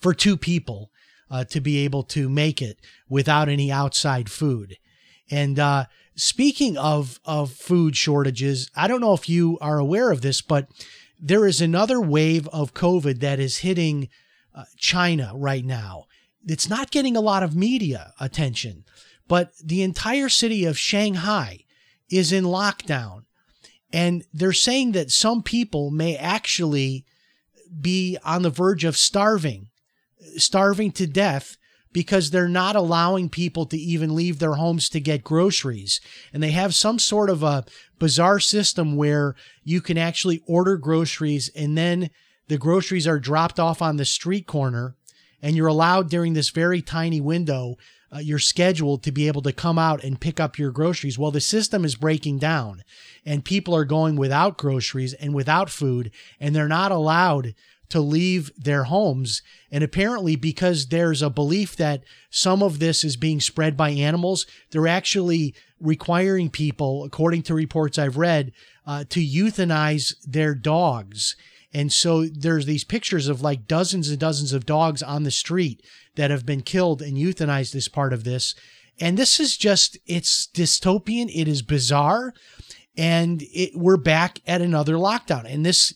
for 0.00 0.12
two 0.12 0.36
people 0.36 0.90
uh, 1.30 1.44
to 1.44 1.60
be 1.60 1.78
able 1.78 2.02
to 2.02 2.28
make 2.28 2.60
it 2.60 2.78
without 3.08 3.48
any 3.48 3.72
outside 3.72 4.30
food. 4.30 4.76
And 5.30 5.58
uh, 5.58 5.86
speaking 6.14 6.76
of 6.76 7.18
of 7.24 7.50
food 7.52 7.96
shortages, 7.96 8.70
I 8.76 8.86
don't 8.86 9.00
know 9.00 9.14
if 9.14 9.28
you 9.28 9.58
are 9.60 9.78
aware 9.78 10.10
of 10.10 10.20
this, 10.20 10.42
but 10.42 10.68
there 11.20 11.46
is 11.46 11.60
another 11.60 12.00
wave 12.00 12.48
of 12.48 12.74
COVID 12.74 13.20
that 13.20 13.40
is 13.40 13.58
hitting 13.58 14.08
uh, 14.54 14.64
China 14.76 15.32
right 15.34 15.64
now. 15.64 16.06
It's 16.46 16.68
not 16.68 16.90
getting 16.90 17.16
a 17.16 17.22
lot 17.22 17.42
of 17.42 17.56
media 17.56 18.12
attention, 18.20 18.84
but 19.26 19.52
the 19.62 19.82
entire 19.82 20.28
city 20.28 20.64
of 20.64 20.78
Shanghai 20.78 21.64
is 22.10 22.32
in 22.32 22.44
lockdown. 22.44 23.24
And 23.92 24.24
they're 24.32 24.52
saying 24.52 24.92
that 24.92 25.10
some 25.10 25.42
people 25.42 25.90
may 25.90 26.16
actually 26.16 27.04
be 27.80 28.18
on 28.24 28.42
the 28.42 28.50
verge 28.50 28.84
of 28.84 28.96
starving, 28.96 29.68
starving 30.36 30.92
to 30.92 31.06
death 31.06 31.56
because 31.94 32.30
they're 32.30 32.48
not 32.48 32.76
allowing 32.76 33.30
people 33.30 33.64
to 33.64 33.78
even 33.78 34.14
leave 34.14 34.40
their 34.40 34.54
homes 34.54 34.90
to 34.90 35.00
get 35.00 35.24
groceries. 35.24 36.00
And 36.32 36.42
they 36.42 36.50
have 36.50 36.74
some 36.74 36.98
sort 36.98 37.30
of 37.30 37.42
a 37.42 37.64
bizarre 37.98 38.40
system 38.40 38.96
where 38.96 39.36
you 39.62 39.80
can 39.80 39.96
actually 39.96 40.42
order 40.46 40.76
groceries 40.76 41.48
and 41.56 41.78
then 41.78 42.10
the 42.48 42.58
groceries 42.58 43.06
are 43.06 43.20
dropped 43.20 43.58
off 43.58 43.80
on 43.80 43.96
the 43.96 44.04
street 44.04 44.46
corner 44.46 44.96
and 45.40 45.56
you're 45.56 45.68
allowed 45.68 46.10
during 46.10 46.34
this 46.34 46.50
very 46.50 46.82
tiny 46.82 47.20
window 47.20 47.76
uh, 48.14 48.18
you're 48.18 48.38
scheduled 48.38 49.02
to 49.02 49.10
be 49.10 49.26
able 49.26 49.42
to 49.42 49.52
come 49.52 49.78
out 49.78 50.04
and 50.04 50.20
pick 50.20 50.38
up 50.38 50.58
your 50.58 50.70
groceries. 50.70 51.18
Well, 51.18 51.32
the 51.32 51.40
system 51.40 51.84
is 51.84 51.96
breaking 51.96 52.38
down 52.38 52.82
and 53.24 53.44
people 53.44 53.74
are 53.74 53.84
going 53.84 54.16
without 54.16 54.58
groceries 54.58 55.14
and 55.14 55.34
without 55.34 55.70
food, 55.70 56.12
and 56.38 56.54
they're 56.54 56.68
not 56.68 56.92
allowed 56.92 57.54
to 57.94 58.00
leave 58.00 58.50
their 58.58 58.84
homes. 58.84 59.40
And 59.70 59.84
apparently, 59.84 60.34
because 60.34 60.88
there's 60.88 61.22
a 61.22 61.30
belief 61.30 61.76
that 61.76 62.02
some 62.28 62.60
of 62.60 62.80
this 62.80 63.04
is 63.04 63.16
being 63.16 63.38
spread 63.38 63.76
by 63.76 63.90
animals, 63.90 64.46
they're 64.72 64.88
actually 64.88 65.54
requiring 65.78 66.50
people, 66.50 67.04
according 67.04 67.42
to 67.44 67.54
reports 67.54 67.96
I've 67.96 68.16
read, 68.16 68.50
uh, 68.84 69.04
to 69.10 69.20
euthanize 69.20 70.16
their 70.24 70.56
dogs. 70.56 71.36
And 71.72 71.92
so 71.92 72.26
there's 72.26 72.66
these 72.66 72.82
pictures 72.82 73.28
of 73.28 73.42
like 73.42 73.68
dozens 73.68 74.08
and 74.08 74.18
dozens 74.18 74.52
of 74.52 74.66
dogs 74.66 75.00
on 75.00 75.22
the 75.22 75.30
street 75.30 75.80
that 76.16 76.32
have 76.32 76.44
been 76.44 76.62
killed 76.62 77.00
and 77.00 77.16
euthanized 77.16 77.76
as 77.76 77.86
part 77.86 78.12
of 78.12 78.24
this. 78.24 78.56
And 78.98 79.16
this 79.16 79.38
is 79.38 79.56
just, 79.56 79.98
it's 80.04 80.48
dystopian. 80.48 81.30
It 81.32 81.46
is 81.46 81.62
bizarre. 81.62 82.34
And 82.96 83.40
it, 83.52 83.70
we're 83.76 83.98
back 83.98 84.40
at 84.48 84.60
another 84.60 84.94
lockdown. 84.94 85.44
And 85.46 85.64
this, 85.64 85.94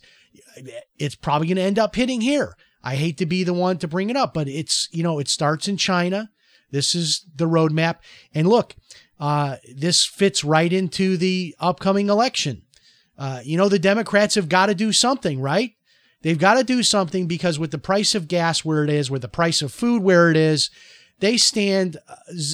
it's 0.99 1.15
probably 1.15 1.49
going 1.49 1.57
to 1.57 1.63
end 1.63 1.79
up 1.79 1.95
hitting 1.95 2.21
here. 2.21 2.57
I 2.83 2.95
hate 2.95 3.19
to 3.19 3.27
be 3.27 3.45
the 3.45 3.55
one 3.55 3.79
to 3.79 3.89
bring 3.89 4.11
it 4.11 4.17
up, 4.17 4.33
but 4.35 4.49
it's, 4.49 4.89
you 4.93 5.03
know, 5.03 5.19
it 5.19 5.29
starts 5.29 5.69
in 5.69 5.77
China. 5.77 6.31
This 6.71 6.95
is 6.95 7.27
the 7.35 7.47
roadmap. 7.47 7.97
And 8.35 8.49
look, 8.49 8.75
uh, 9.19 9.57
this 9.75 10.05
fits 10.05 10.45
right 10.45 10.73
into 10.73 11.17
the 11.17 11.55
upcoming 11.59 12.09
election. 12.09 12.63
Uh, 13.19 13.41
you 13.45 13.57
know, 13.57 13.69
the 13.69 13.79
Democrats 13.79 14.37
have 14.37 14.49
got 14.49 14.67
to 14.67 14.75
do 14.75 14.93
something, 14.93 15.41
right? 15.41 15.73
They've 16.23 16.39
got 16.39 16.55
to 16.55 16.65
do 16.65 16.83
something 16.83 17.27
because 17.27 17.59
with 17.59 17.71
the 17.71 17.79
price 17.79 18.15
of 18.15 18.29
gas 18.29 18.65
where 18.65 18.85
it 18.85 18.91
is, 18.91 19.11
with 19.11 19.23
the 19.23 19.29
price 19.29 19.63
of 19.63 19.73
food 19.73 20.03
where 20.03 20.31
it 20.31 20.37
is, 20.37 20.71
they 21.21 21.37
stand 21.37 21.97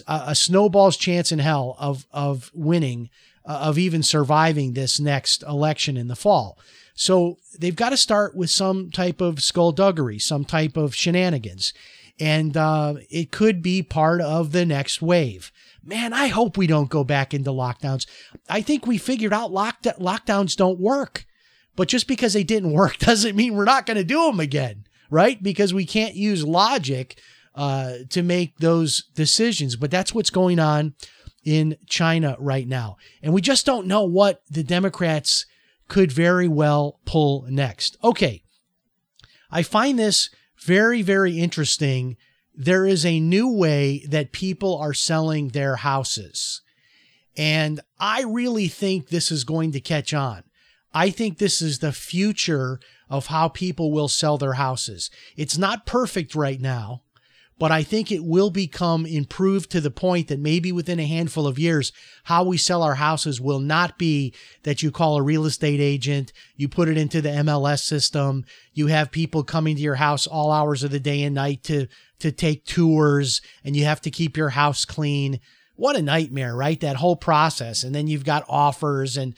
a, 0.06 0.22
a 0.28 0.34
snowball's 0.34 0.96
chance 0.96 1.30
in 1.30 1.38
hell 1.38 1.76
of 1.78 2.06
of 2.12 2.50
winning, 2.54 3.10
uh, 3.44 3.58
of 3.62 3.78
even 3.78 4.02
surviving 4.02 4.72
this 4.72 4.98
next 4.98 5.42
election 5.42 5.96
in 5.96 6.08
the 6.08 6.16
fall. 6.16 6.58
So 6.94 7.38
they've 7.58 7.74
got 7.74 7.90
to 7.90 7.96
start 7.96 8.36
with 8.36 8.50
some 8.50 8.90
type 8.90 9.20
of 9.20 9.42
skullduggery, 9.42 10.18
some 10.18 10.44
type 10.44 10.76
of 10.76 10.94
shenanigans, 10.94 11.72
and 12.20 12.56
uh, 12.56 12.94
it 13.10 13.32
could 13.32 13.62
be 13.62 13.82
part 13.82 14.20
of 14.20 14.52
the 14.52 14.64
next 14.64 15.02
wave. 15.02 15.50
Man, 15.84 16.12
I 16.12 16.28
hope 16.28 16.56
we 16.56 16.66
don't 16.66 16.88
go 16.88 17.04
back 17.04 17.34
into 17.34 17.50
lockdowns. 17.50 18.06
I 18.48 18.62
think 18.62 18.86
we 18.86 18.96
figured 18.96 19.32
out 19.32 19.52
lock- 19.52 19.82
lockdowns 19.82 20.56
don't 20.56 20.80
work. 20.80 21.26
But 21.76 21.88
just 21.88 22.06
because 22.06 22.32
they 22.32 22.44
didn't 22.44 22.72
work 22.72 22.98
doesn't 22.98 23.36
mean 23.36 23.54
we're 23.54 23.64
not 23.64 23.86
going 23.86 23.96
to 23.96 24.04
do 24.04 24.26
them 24.26 24.40
again, 24.40 24.86
right? 25.10 25.42
Because 25.42 25.74
we 25.74 25.84
can't 25.86 26.14
use 26.14 26.44
logic 26.44 27.18
uh, 27.54 27.94
to 28.10 28.22
make 28.22 28.58
those 28.58 29.04
decisions. 29.14 29.76
But 29.76 29.90
that's 29.90 30.14
what's 30.14 30.30
going 30.30 30.58
on 30.58 30.94
in 31.44 31.76
China 31.86 32.36
right 32.38 32.66
now. 32.66 32.96
And 33.22 33.34
we 33.34 33.40
just 33.40 33.66
don't 33.66 33.86
know 33.86 34.04
what 34.04 34.42
the 34.50 34.62
Democrats 34.62 35.46
could 35.94 36.10
very 36.10 36.48
well 36.48 36.98
pull 37.04 37.46
next. 37.48 37.96
Okay. 38.02 38.42
I 39.48 39.62
find 39.62 39.96
this 39.96 40.28
very, 40.58 41.02
very 41.02 41.38
interesting. 41.38 42.16
There 42.52 42.84
is 42.84 43.06
a 43.06 43.20
new 43.20 43.48
way 43.48 44.04
that 44.08 44.32
people 44.32 44.76
are 44.76 44.92
selling 44.92 45.50
their 45.50 45.76
houses. 45.76 46.62
And 47.36 47.80
I 48.00 48.22
really 48.22 48.66
think 48.66 49.10
this 49.10 49.30
is 49.30 49.44
going 49.44 49.70
to 49.70 49.80
catch 49.80 50.12
on. 50.12 50.42
I 50.92 51.10
think 51.10 51.38
this 51.38 51.62
is 51.62 51.78
the 51.78 51.92
future 51.92 52.80
of 53.08 53.28
how 53.28 53.46
people 53.46 53.92
will 53.92 54.08
sell 54.08 54.36
their 54.36 54.54
houses. 54.54 55.12
It's 55.36 55.56
not 55.56 55.86
perfect 55.86 56.34
right 56.34 56.60
now, 56.60 57.03
but 57.58 57.70
I 57.70 57.82
think 57.82 58.10
it 58.10 58.24
will 58.24 58.50
become 58.50 59.06
improved 59.06 59.70
to 59.70 59.80
the 59.80 59.90
point 59.90 60.28
that 60.28 60.40
maybe 60.40 60.72
within 60.72 60.98
a 60.98 61.06
handful 61.06 61.46
of 61.46 61.58
years, 61.58 61.92
how 62.24 62.44
we 62.44 62.56
sell 62.56 62.82
our 62.82 62.96
houses 62.96 63.40
will 63.40 63.60
not 63.60 63.96
be 63.96 64.34
that 64.64 64.82
you 64.82 64.90
call 64.90 65.16
a 65.16 65.22
real 65.22 65.44
estate 65.44 65.80
agent, 65.80 66.32
you 66.56 66.68
put 66.68 66.88
it 66.88 66.96
into 66.96 67.20
the 67.20 67.28
MLS 67.28 67.80
system, 67.80 68.44
you 68.72 68.88
have 68.88 69.12
people 69.12 69.44
coming 69.44 69.76
to 69.76 69.82
your 69.82 69.94
house 69.94 70.26
all 70.26 70.50
hours 70.50 70.82
of 70.82 70.90
the 70.90 71.00
day 71.00 71.22
and 71.22 71.34
night 71.34 71.62
to, 71.64 71.86
to 72.18 72.32
take 72.32 72.64
tours, 72.64 73.40
and 73.64 73.76
you 73.76 73.84
have 73.84 74.00
to 74.00 74.10
keep 74.10 74.36
your 74.36 74.50
house 74.50 74.84
clean. 74.84 75.38
What 75.76 75.96
a 75.96 76.02
nightmare, 76.02 76.54
right? 76.54 76.80
That 76.80 76.96
whole 76.96 77.16
process. 77.16 77.84
And 77.84 77.94
then 77.94 78.06
you've 78.06 78.24
got 78.24 78.44
offers 78.48 79.16
and 79.16 79.34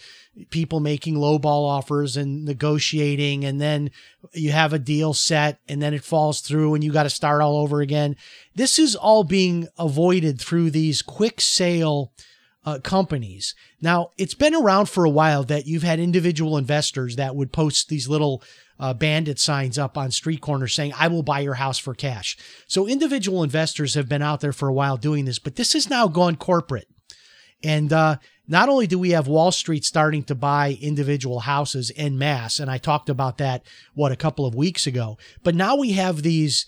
people 0.51 0.81
making 0.81 1.15
lowball 1.15 1.67
offers 1.67 2.17
and 2.17 2.45
negotiating 2.45 3.45
and 3.45 3.61
then 3.61 3.91
you 4.33 4.53
have 4.53 4.73
a 4.73 4.79
deal 4.79 5.15
set 5.15 5.59
and 5.69 5.81
then 5.81 5.95
it 5.95 6.05
falls 6.05 6.41
through 6.41 6.75
and 6.75 6.85
you 6.85 6.93
got 6.93 7.05
to 7.05 7.11
start 7.11 7.41
all 7.41 7.57
over 7.57 7.81
again. 7.81 8.17
This 8.55 8.79
is 8.79 8.95
all 8.95 9.25
being 9.25 9.69
avoided 9.79 10.41
through 10.41 10.71
these 10.71 11.01
quick 11.01 11.41
sale 11.41 12.13
uh, 12.67 12.81
companies. 12.81 13.55
Now, 13.81 14.11
it's 14.19 14.35
been 14.35 14.55
around 14.55 14.87
for 14.87 15.05
a 15.05 15.11
while 15.11 15.45
that 15.45 15.67
you've 15.67 15.85
had 15.85 16.01
individual 16.01 16.59
investors 16.59 17.17
that 17.17 17.37
would 17.37 17.53
post 17.53 17.89
these 17.89 18.09
little 18.09 18.43
uh, 18.79 18.93
bandit 18.93 19.39
signs 19.39 19.79
up 19.79 19.97
on 19.97 20.11
street 20.11 20.41
corners 20.41 20.75
saying, 20.75 20.93
I 20.99 21.09
will 21.09 21.23
buy 21.23 21.41
your 21.41 21.55
house 21.55 21.79
for 21.79 21.95
cash. 21.95 22.37
So 22.67 22.87
individual 22.87 23.43
investors 23.43 23.95
have 23.95 24.09
been 24.09 24.23
out 24.23 24.41
there 24.41 24.53
for 24.53 24.69
a 24.69 24.75
while 24.75 24.97
doing 24.97 25.25
this, 25.25 25.39
but 25.39 25.57
this 25.57 25.73
has 25.73 25.89
now 25.89 26.09
gone 26.09 26.37
corporate. 26.37 26.89
And 27.67 27.93
uh, 27.93 28.19
not 28.47 28.69
only 28.69 28.87
do 28.87 28.97
we 28.97 29.11
have 29.11 29.27
Wall 29.27 29.51
Street 29.51 29.85
starting 29.85 30.23
to 30.25 30.37
buy 30.37 30.79
individual 30.81 31.41
houses 31.41 31.91
en 31.97 32.17
masse, 32.17 32.61
and 32.61 32.71
I 32.71 32.79
talked 32.79 33.09
about 33.09 33.39
that, 33.39 33.67
what, 33.93 34.13
a 34.13 34.17
couple 34.17 34.47
of 34.47 34.55
weeks 34.55 34.87
ago, 34.87 35.19
but 35.43 35.57
now 35.57 35.75
we 35.75 35.93
have 35.93 36.23
these 36.23 36.65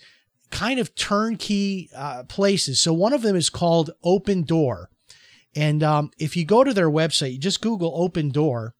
kind 0.51 0.77
of 0.77 0.93
turnkey 0.95 1.89
uh, 1.95 2.23
places. 2.23 2.81
So 2.81 2.91
one 2.91 3.13
of 3.13 3.21
them 3.21 3.37
is 3.37 3.49
called 3.49 3.91
Opendoor. 4.03 4.87
And 5.55 5.81
um, 5.81 6.11
if 6.17 6.35
you 6.35 6.43
go 6.43 6.65
to 6.65 6.73
their 6.73 6.89
website, 6.89 7.31
you 7.31 7.39
just 7.39 7.61
Google 7.61 7.97
Opendoor 8.09 8.71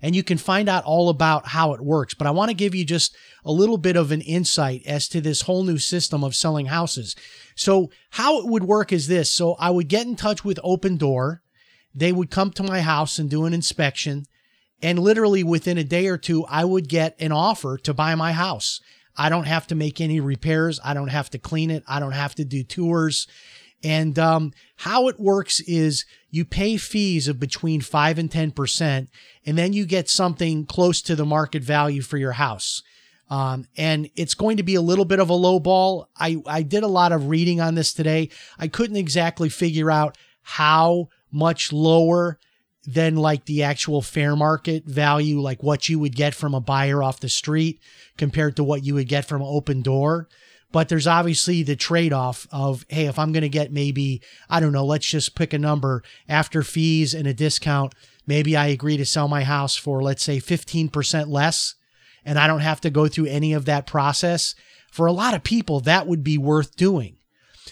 and 0.00 0.14
you 0.14 0.22
can 0.22 0.38
find 0.38 0.68
out 0.68 0.84
all 0.84 1.08
about 1.08 1.48
how 1.48 1.72
it 1.72 1.80
works. 1.80 2.14
But 2.14 2.26
I 2.26 2.30
want 2.30 2.50
to 2.50 2.54
give 2.54 2.74
you 2.74 2.84
just 2.84 3.16
a 3.44 3.50
little 3.50 3.78
bit 3.78 3.96
of 3.96 4.12
an 4.12 4.20
insight 4.20 4.82
as 4.86 5.08
to 5.08 5.20
this 5.20 5.42
whole 5.42 5.64
new 5.64 5.78
system 5.78 6.22
of 6.22 6.36
selling 6.36 6.66
houses. 6.66 7.16
So, 7.56 7.90
how 8.10 8.38
it 8.38 8.46
would 8.46 8.62
work 8.62 8.92
is 8.92 9.08
this. 9.08 9.32
So, 9.32 9.54
I 9.58 9.70
would 9.70 9.88
get 9.88 10.06
in 10.06 10.14
touch 10.14 10.44
with 10.44 10.60
Opendoor 10.62 11.40
they 11.96 12.12
would 12.12 12.30
come 12.30 12.50
to 12.52 12.62
my 12.62 12.82
house 12.82 13.18
and 13.18 13.30
do 13.30 13.46
an 13.46 13.54
inspection. 13.54 14.26
And 14.82 14.98
literally 14.98 15.42
within 15.42 15.78
a 15.78 15.84
day 15.84 16.06
or 16.08 16.18
two, 16.18 16.44
I 16.44 16.66
would 16.66 16.88
get 16.88 17.16
an 17.18 17.32
offer 17.32 17.78
to 17.78 17.94
buy 17.94 18.14
my 18.14 18.32
house. 18.32 18.80
I 19.16 19.30
don't 19.30 19.46
have 19.46 19.66
to 19.68 19.74
make 19.74 19.98
any 19.98 20.20
repairs. 20.20 20.78
I 20.84 20.92
don't 20.92 21.08
have 21.08 21.30
to 21.30 21.38
clean 21.38 21.70
it. 21.70 21.82
I 21.88 21.98
don't 21.98 22.12
have 22.12 22.34
to 22.34 22.44
do 22.44 22.62
tours. 22.62 23.26
And 23.82 24.18
um, 24.18 24.52
how 24.76 25.08
it 25.08 25.18
works 25.18 25.60
is 25.60 26.04
you 26.28 26.44
pay 26.44 26.76
fees 26.76 27.28
of 27.28 27.40
between 27.40 27.80
5 27.80 28.18
and 28.18 28.30
10%, 28.30 29.08
and 29.46 29.58
then 29.58 29.72
you 29.72 29.86
get 29.86 30.10
something 30.10 30.66
close 30.66 31.00
to 31.02 31.16
the 31.16 31.24
market 31.24 31.62
value 31.62 32.02
for 32.02 32.18
your 32.18 32.32
house. 32.32 32.82
Um, 33.28 33.66
and 33.76 34.08
it's 34.14 34.34
going 34.34 34.58
to 34.58 34.62
be 34.62 34.76
a 34.76 34.80
little 34.80 35.04
bit 35.04 35.18
of 35.18 35.30
a 35.30 35.34
low 35.34 35.58
ball. 35.58 36.08
I, 36.16 36.42
I 36.46 36.62
did 36.62 36.84
a 36.84 36.88
lot 36.88 37.12
of 37.12 37.28
reading 37.28 37.60
on 37.60 37.74
this 37.74 37.92
today. 37.92 38.30
I 38.58 38.68
couldn't 38.68 38.96
exactly 38.96 39.48
figure 39.48 39.90
out 39.90 40.16
how 40.42 41.08
much 41.32 41.72
lower 41.72 42.38
than 42.86 43.16
like 43.16 43.44
the 43.46 43.64
actual 43.64 44.00
fair 44.00 44.36
market 44.36 44.84
value, 44.84 45.40
like 45.40 45.62
what 45.62 45.88
you 45.88 45.98
would 45.98 46.14
get 46.14 46.34
from 46.34 46.54
a 46.54 46.60
buyer 46.60 47.02
off 47.02 47.20
the 47.20 47.28
street 47.28 47.80
compared 48.16 48.56
to 48.56 48.64
what 48.64 48.84
you 48.84 48.94
would 48.94 49.08
get 49.08 49.24
from 49.24 49.42
Opendoor. 49.42 50.26
But 50.70 50.88
there's 50.88 51.06
obviously 51.06 51.62
the 51.62 51.74
trade 51.76 52.12
off 52.12 52.46
of, 52.52 52.84
hey, 52.88 53.06
if 53.06 53.18
I'm 53.18 53.32
going 53.32 53.42
to 53.42 53.48
get 53.48 53.72
maybe, 53.72 54.22
I 54.48 54.60
don't 54.60 54.72
know, 54.72 54.84
let's 54.84 55.06
just 55.06 55.34
pick 55.34 55.52
a 55.52 55.58
number 55.58 56.02
after 56.28 56.62
fees 56.62 57.14
and 57.14 57.26
a 57.26 57.34
discount, 57.34 57.94
maybe 58.26 58.56
I 58.56 58.66
agree 58.66 58.96
to 58.96 59.04
sell 59.04 59.26
my 59.26 59.42
house 59.42 59.76
for, 59.76 60.02
let's 60.02 60.22
say, 60.22 60.38
15% 60.38 61.28
less, 61.28 61.74
and 62.26 62.38
I 62.38 62.46
don't 62.46 62.60
have 62.60 62.82
to 62.82 62.90
go 62.90 63.08
through 63.08 63.26
any 63.26 63.54
of 63.54 63.64
that 63.64 63.86
process. 63.86 64.54
For 64.90 65.06
a 65.06 65.12
lot 65.12 65.34
of 65.34 65.44
people, 65.44 65.80
that 65.80 66.06
would 66.06 66.22
be 66.24 66.36
worth 66.36 66.76
doing. 66.76 67.16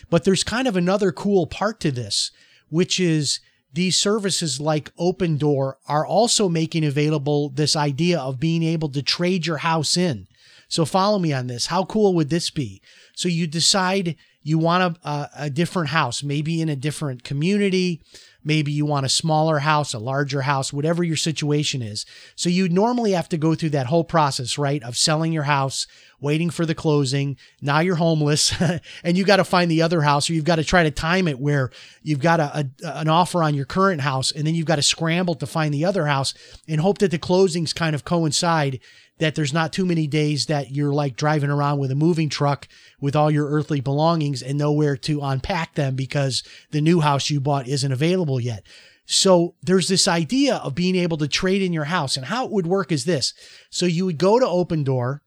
But 0.09 0.25
there's 0.25 0.45
kind 0.45 0.69
of 0.69 0.77
another 0.77 1.13
cool 1.13 1.47
part 1.47 1.81
to 1.81 1.91
this, 1.91 2.31
which 2.71 2.99
is 3.01 3.41
these 3.73 3.97
services 3.97 4.61
like 4.61 4.95
Opendoor 4.97 5.75
are 5.89 6.07
also 6.07 6.49
making 6.49 6.85
available 6.85 7.49
this 7.49 7.75
idea 7.75 8.21
of 8.21 8.39
being 8.39 8.63
able 8.63 8.89
to 8.91 9.03
trade 9.03 9.47
your 9.47 9.59
house 9.59 9.97
in. 9.97 10.29
So 10.69 10.85
follow 10.85 11.19
me 11.19 11.33
on 11.33 11.49
this. 11.49 11.67
How 11.67 11.85
cool 11.85 12.15
would 12.15 12.31
this 12.31 12.51
be? 12.51 12.81
So 13.15 13.29
you 13.29 13.47
decide 13.47 14.17
you 14.43 14.59
want 14.59 14.99
a, 15.03 15.31
a, 15.37 15.51
different 15.51 15.89
house, 15.89 16.23
maybe 16.23 16.61
in 16.61 16.69
a 16.69 16.77
different 16.77 17.25
community. 17.25 18.03
Maybe 18.45 18.71
you 18.71 18.85
want 18.85 19.07
a 19.07 19.09
smaller 19.09 19.61
house, 19.61 19.95
a 19.95 19.99
larger 19.99 20.43
house, 20.43 20.73
whatever 20.73 21.03
your 21.03 21.17
situation 21.17 21.81
is. 21.81 22.05
So 22.37 22.49
you 22.49 22.69
normally 22.69 23.13
have 23.13 23.29
to 23.31 23.39
go 23.39 23.55
through 23.55 23.71
that 23.71 23.87
whole 23.87 24.05
process, 24.05 24.59
right? 24.59 24.83
Of 24.83 24.99
selling 24.99 25.33
your 25.33 25.45
house, 25.45 25.87
waiting 26.21 26.51
for 26.51 26.67
the 26.67 26.75
closing. 26.75 27.37
Now 27.61 27.81
you're 27.81 27.97
homeless 27.97 28.55
and 29.05 29.17
you 29.17 29.25
got 29.25 29.37
to 29.37 29.45
find 29.45 29.71
the 29.71 29.83
other 29.83 30.03
house 30.03 30.29
or 30.29 30.35
you've 30.35 30.45
got 30.45 30.57
to 30.57 30.65
try 30.65 30.83
to 30.83 30.91
time 30.91 31.29
it 31.29 31.39
where 31.39 31.71
you've 32.03 32.21
got 32.21 32.41
a, 32.41 32.71
a, 32.85 32.99
an 32.99 33.09
offer 33.09 33.43
on 33.43 33.55
your 33.55 33.67
current 33.67 34.01
house 34.03 34.31
and 34.31 34.47
then 34.47 34.55
you've 34.55 34.67
got 34.67 34.77
to 34.77 34.83
scramble 34.83 35.35
to 35.37 35.47
find 35.47 35.73
the 35.73 35.85
other 35.85 36.07
house 36.07 36.35
and 36.69 36.81
hope 36.81 36.99
that 36.99 37.11
the 37.11 37.19
closings 37.19 37.75
kind 37.75 37.95
of 37.95 38.05
coincide 38.05 38.81
that 39.19 39.35
there's 39.35 39.53
not 39.53 39.73
too 39.73 39.87
many 39.87 40.07
days 40.07 40.47
that 40.47 40.71
you're 40.73 40.93
like 40.93 41.17
driving 41.17 41.51
around 41.51 41.79
with 41.79 41.91
a 41.91 41.97
moving 41.97 42.29
truck 42.29 42.67
with 43.01 43.15
all 43.15 43.31
your 43.31 43.49
earthly 43.49 43.81
belongings 43.81 44.43
and 44.43 44.59
nowhere 44.59 44.97
to 44.97 45.21
unpack 45.23 45.75
them 45.75 45.95
because 45.95 46.43
the 46.71 46.81
new 46.81 47.01
house 47.01 47.31
you 47.31 47.41
bought 47.41 47.69
isn't 47.69 47.93
available 47.93 48.41
yet. 48.41 48.65
So 49.07 49.55
there's 49.63 49.89
this 49.89 50.09
idea 50.09 50.57
of 50.57 50.75
being 50.75 50.97
able 50.97 51.19
to 51.19 51.29
trade 51.29 51.63
in 51.63 51.73
your 51.73 51.85
house 51.85 52.17
and 52.17 52.27
how 52.27 52.47
it 52.47 52.51
would 52.51 52.67
work 52.67 52.91
is 52.91 53.05
this. 53.05 53.35
So 53.71 53.87
you 53.87 54.07
would 54.07 54.19
go 54.19 54.41
to 54.41 54.47
Opendoor, 54.47 55.21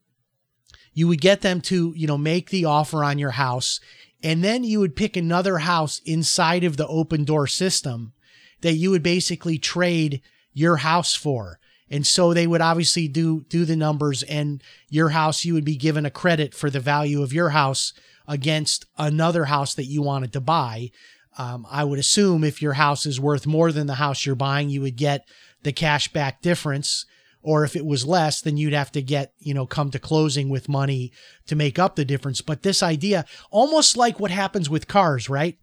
you 0.94 1.08
would 1.08 1.22
get 1.22 1.42
them 1.42 1.62
to, 1.62 1.94
you 1.96 2.08
know, 2.08 2.18
make 2.18 2.50
the 2.50 2.66
offer 2.66 3.04
on 3.04 3.20
your 3.20 3.32
house 3.32 3.80
and 4.24 4.44
then 4.44 4.64
you 4.64 4.80
would 4.80 4.96
pick 4.96 5.16
another 5.16 5.60
house 5.60 6.02
inside 6.06 6.64
of 6.64 6.78
the 6.78 6.88
Opendoor 6.88 7.50
system 7.50 8.14
that 8.62 8.74
you 8.74 8.90
would 8.90 9.04
basically 9.04 9.58
trade 9.58 10.22
your 10.54 10.78
house 10.78 11.14
for. 11.14 11.60
And 11.90 12.06
so 12.06 12.34
they 12.34 12.48
would 12.48 12.62
obviously 12.62 13.08
do 13.08 13.46
do 13.50 13.66
the 13.66 13.76
numbers 13.76 14.24
and 14.24 14.62
your 14.90 15.10
house 15.10 15.46
you 15.46 15.54
would 15.54 15.66
be 15.66 15.78
given 15.78 16.06
a 16.06 16.12
credit 16.12 16.54
for 16.54 16.70
the 16.70 16.80
value 16.80 17.22
of 17.22 17.34
your 17.34 17.50
house 17.50 17.94
against 18.28 18.86
another 18.98 19.46
house 19.46 19.74
that 19.76 19.86
you 19.86 20.02
wanted 20.02 20.34
to 20.34 20.42
buy. 20.42 20.92
Um, 21.38 21.66
I 21.70 21.84
would 21.84 22.00
assume 22.00 22.44
if 22.44 22.62
your 22.62 22.74
house 22.74 23.06
is 23.06 23.20
worth 23.20 23.46
more 23.46 23.72
than 23.72 23.88
the 23.88 23.96
house 23.96 24.26
you're 24.26 24.36
buying, 24.36 24.70
you 24.70 24.82
would 24.82 24.96
get 24.96 25.28
the 25.64 25.72
cash 25.72 26.12
back 26.12 26.42
difference. 26.42 27.06
Or 27.44 27.64
if 27.64 27.76
it 27.78 27.86
was 27.86 28.06
less, 28.06 28.42
then 28.42 28.58
you'd 28.58 28.74
have 28.74 28.92
to 28.92 29.02
get, 29.02 29.32
you 29.40 29.54
know, 29.54 29.66
come 29.66 29.92
to 29.92 30.00
closing 30.00 30.50
with 30.50 30.68
money 30.68 31.14
to 31.46 31.56
make 31.56 31.80
up 31.80 31.96
the 31.96 32.04
difference. 32.04 32.42
But 32.42 32.64
this 32.64 32.84
idea, 32.84 33.26
almost 33.52 33.96
like 33.96 34.20
what 34.20 34.32
happens 34.32 34.70
with 34.70 34.88
cars, 34.90 35.30
right? 35.30 35.58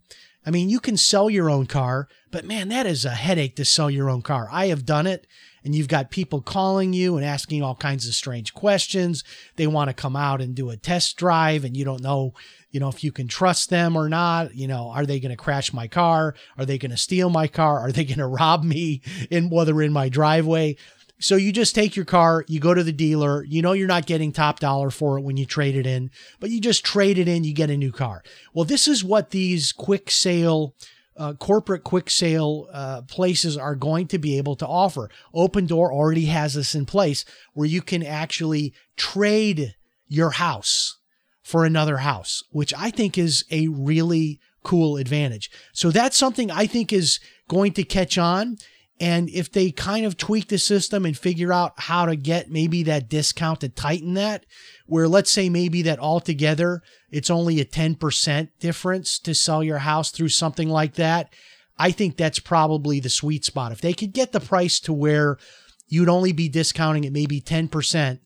I 0.46 0.50
mean, 0.50 0.70
you 0.70 0.80
can 0.80 0.96
sell 0.96 1.28
your 1.28 1.50
own 1.50 1.66
car, 1.66 2.08
but 2.30 2.44
man, 2.44 2.68
that 2.68 2.86
is 2.86 3.04
a 3.04 3.10
headache 3.10 3.56
to 3.56 3.64
sell 3.64 3.90
your 3.90 4.08
own 4.08 4.22
car. 4.22 4.48
I 4.50 4.66
have 4.66 4.86
done 4.86 5.06
it 5.06 5.26
and 5.64 5.74
you've 5.74 5.88
got 5.88 6.10
people 6.10 6.42
calling 6.42 6.92
you 6.92 7.16
and 7.16 7.24
asking 7.24 7.62
all 7.62 7.74
kinds 7.74 8.06
of 8.06 8.14
strange 8.14 8.52
questions. 8.52 9.24
They 9.56 9.66
want 9.66 9.88
to 9.88 9.94
come 9.94 10.14
out 10.14 10.40
and 10.40 10.54
do 10.54 10.70
a 10.70 10.76
test 10.76 11.16
drive 11.16 11.64
and 11.64 11.76
you 11.76 11.84
don't 11.84 12.02
know, 12.02 12.34
you 12.70 12.80
know, 12.80 12.88
if 12.88 13.02
you 13.02 13.10
can 13.10 13.28
trust 13.28 13.70
them 13.70 13.96
or 13.96 14.08
not. 14.08 14.54
You 14.54 14.68
know, 14.68 14.90
are 14.90 15.06
they 15.06 15.20
going 15.20 15.30
to 15.30 15.36
crash 15.36 15.72
my 15.72 15.88
car? 15.88 16.34
Are 16.58 16.66
they 16.66 16.78
going 16.78 16.90
to 16.90 16.96
steal 16.96 17.30
my 17.30 17.48
car? 17.48 17.80
Are 17.80 17.92
they 17.92 18.04
going 18.04 18.18
to 18.18 18.26
rob 18.26 18.62
me 18.62 19.00
in 19.30 19.48
whether 19.48 19.80
in 19.80 19.92
my 19.92 20.08
driveway? 20.08 20.76
So 21.20 21.36
you 21.36 21.52
just 21.52 21.74
take 21.74 21.96
your 21.96 22.04
car, 22.04 22.44
you 22.48 22.60
go 22.60 22.74
to 22.74 22.82
the 22.82 22.92
dealer, 22.92 23.44
you 23.44 23.62
know 23.62 23.72
you're 23.72 23.86
not 23.86 24.04
getting 24.04 24.32
top 24.32 24.58
dollar 24.58 24.90
for 24.90 25.16
it 25.16 25.22
when 25.22 25.36
you 25.36 25.46
trade 25.46 25.76
it 25.76 25.86
in, 25.86 26.10
but 26.40 26.50
you 26.50 26.60
just 26.60 26.84
trade 26.84 27.18
it 27.18 27.28
in, 27.28 27.44
you 27.44 27.54
get 27.54 27.70
a 27.70 27.76
new 27.76 27.92
car. 27.92 28.22
Well, 28.52 28.64
this 28.64 28.88
is 28.88 29.04
what 29.04 29.30
these 29.30 29.72
quick 29.72 30.10
sale 30.10 30.74
uh, 31.16 31.34
corporate 31.34 31.84
quick 31.84 32.10
sale 32.10 32.68
uh, 32.72 33.02
places 33.02 33.56
are 33.56 33.74
going 33.74 34.06
to 34.08 34.18
be 34.18 34.36
able 34.38 34.56
to 34.56 34.66
offer. 34.66 35.10
Opendoor 35.34 35.90
already 35.90 36.26
has 36.26 36.54
this 36.54 36.74
in 36.74 36.86
place 36.86 37.24
where 37.52 37.68
you 37.68 37.82
can 37.82 38.02
actually 38.02 38.74
trade 38.96 39.74
your 40.08 40.30
house 40.30 40.98
for 41.42 41.64
another 41.64 41.98
house, 41.98 42.42
which 42.50 42.72
I 42.76 42.90
think 42.90 43.18
is 43.18 43.44
a 43.50 43.68
really 43.68 44.40
cool 44.62 44.96
advantage. 44.96 45.50
So 45.72 45.90
that's 45.90 46.16
something 46.16 46.50
I 46.50 46.66
think 46.66 46.92
is 46.92 47.20
going 47.48 47.72
to 47.74 47.84
catch 47.84 48.16
on. 48.18 48.56
And 49.00 49.28
if 49.28 49.50
they 49.50 49.72
kind 49.72 50.06
of 50.06 50.16
tweak 50.16 50.48
the 50.48 50.58
system 50.58 51.04
and 51.04 51.18
figure 51.18 51.52
out 51.52 51.72
how 51.76 52.06
to 52.06 52.14
get 52.14 52.50
maybe 52.50 52.84
that 52.84 53.08
discount 53.08 53.60
to 53.60 53.68
tighten 53.68 54.14
that, 54.14 54.46
where 54.86 55.08
let's 55.08 55.30
say 55.30 55.48
maybe 55.48 55.82
that 55.82 55.98
altogether 55.98 56.80
it's 57.10 57.30
only 57.30 57.60
a 57.60 57.64
10% 57.64 58.48
difference 58.60 59.18
to 59.18 59.34
sell 59.34 59.64
your 59.64 59.78
house 59.78 60.10
through 60.10 60.28
something 60.28 60.68
like 60.68 60.94
that, 60.94 61.32
I 61.76 61.90
think 61.90 62.16
that's 62.16 62.38
probably 62.38 63.00
the 63.00 63.10
sweet 63.10 63.44
spot. 63.44 63.72
If 63.72 63.80
they 63.80 63.94
could 63.94 64.12
get 64.12 64.32
the 64.32 64.40
price 64.40 64.78
to 64.80 64.92
where 64.92 65.38
you'd 65.88 66.08
only 66.08 66.32
be 66.32 66.48
discounting 66.48 67.04
it 67.04 67.12
maybe 67.12 67.40
10% 67.40 68.20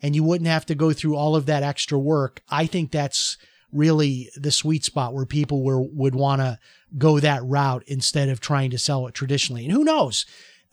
and 0.00 0.14
you 0.14 0.24
wouldn't 0.24 0.48
have 0.48 0.66
to 0.66 0.74
go 0.74 0.92
through 0.92 1.16
all 1.16 1.36
of 1.36 1.46
that 1.46 1.62
extra 1.62 1.98
work, 1.98 2.42
I 2.48 2.64
think 2.66 2.92
that's 2.92 3.36
really 3.74 4.30
the 4.36 4.52
sweet 4.52 4.84
spot 4.84 5.12
where 5.12 5.26
people 5.26 5.62
were, 5.62 5.82
would 5.82 6.14
want 6.14 6.40
to 6.40 6.58
go 6.96 7.20
that 7.20 7.44
route 7.44 7.82
instead 7.86 8.28
of 8.28 8.40
trying 8.40 8.70
to 8.70 8.78
sell 8.78 9.06
it 9.06 9.14
traditionally. 9.14 9.64
And 9.64 9.72
who 9.72 9.84
knows? 9.84 10.24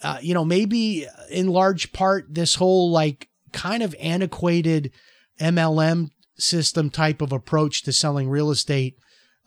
Uh, 0.03 0.19
you 0.21 0.33
know, 0.33 0.45
maybe 0.45 1.07
in 1.29 1.47
large 1.47 1.91
part, 1.91 2.33
this 2.33 2.55
whole 2.55 2.91
like 2.91 3.27
kind 3.51 3.83
of 3.83 3.95
antiquated 3.99 4.91
MLM 5.39 6.09
system 6.37 6.89
type 6.89 7.21
of 7.21 7.31
approach 7.31 7.83
to 7.83 7.91
selling 7.91 8.29
real 8.29 8.51
estate 8.51 8.97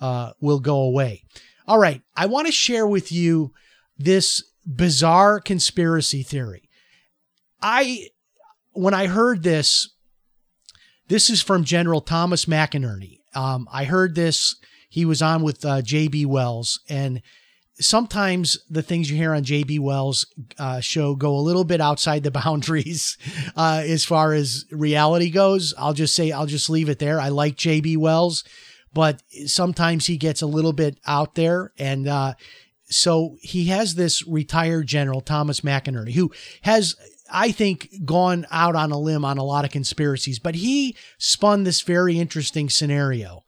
uh, 0.01 0.33
will 0.41 0.61
go 0.61 0.77
away. 0.77 1.25
All 1.67 1.79
right. 1.79 2.03
I 2.17 2.27
want 2.27 2.47
to 2.47 2.53
share 2.53 2.87
with 2.87 3.11
you 3.11 3.53
this 3.97 4.43
bizarre 4.67 5.41
conspiracy 5.41 6.23
theory. 6.23 6.69
I, 7.63 8.09
when 8.73 8.95
I 8.95 9.07
heard 9.07 9.43
this, 9.43 9.91
this 11.09 11.31
is 11.31 11.43
from 11.43 11.65
General 11.65 12.01
Thomas 12.01 12.45
McInerney. 12.47 13.21
Um, 13.35 13.69
I 13.73 13.85
heard 13.85 14.15
this 14.15 14.57
he 14.89 15.05
was 15.05 15.21
on 15.23 15.43
with 15.43 15.65
uh, 15.65 15.83
JB 15.83 16.27
Wells, 16.27 16.81
and 16.89 17.21
sometimes 17.81 18.57
the 18.71 18.83
things 18.83 19.11
you 19.11 19.17
hear 19.17 19.35
on 19.35 19.43
JB 19.43 19.81
Wells 19.81 20.27
uh, 20.59 20.81
show 20.81 21.17
go 21.17 21.37
a 21.37 21.41
little 21.41 21.65
bit 21.65 21.81
outside 21.81 22.23
the 22.23 22.31
boundaries 22.45 23.19
uh, 23.57 23.83
as 23.85 24.05
far 24.05 24.33
as 24.33 24.65
reality 24.71 25.31
goes. 25.31 25.75
I'll 25.77 25.95
just 25.95 26.15
say 26.15 26.31
I'll 26.31 26.47
just 26.47 26.71
leave 26.71 26.89
it 26.89 26.99
there. 26.99 27.21
I 27.21 27.29
like 27.29 27.57
JB 27.57 27.97
Wells, 27.97 28.45
but 28.93 29.23
sometimes 29.47 30.07
he 30.07 30.17
gets 30.17 30.43
a 30.43 30.47
little 30.47 30.73
bit 30.73 30.99
out 31.07 31.35
there, 31.35 31.73
and 31.79 32.07
uh, 32.07 32.35
so 32.85 33.37
he 33.41 33.67
has 33.67 33.97
this 33.97 34.27
retired 34.29 34.87
general 34.87 35.21
Thomas 35.21 35.61
McInerney 35.61 36.15
who 36.15 36.31
has. 36.63 36.97
I 37.31 37.53
think 37.53 37.89
gone 38.05 38.47
out 38.51 38.77
on 38.77 38.93
a 38.93 38.99
limb 38.99 39.25
on 39.25 39.39
a 39.39 39.45
lot 39.45 39.65
of 39.65 39.71
conspiracies, 39.71 40.39
but 40.39 40.57
he 40.57 40.97
spun 41.19 41.65
this 41.65 41.81
very 41.81 42.19
interesting 42.19 42.69
scenario, 42.69 43.45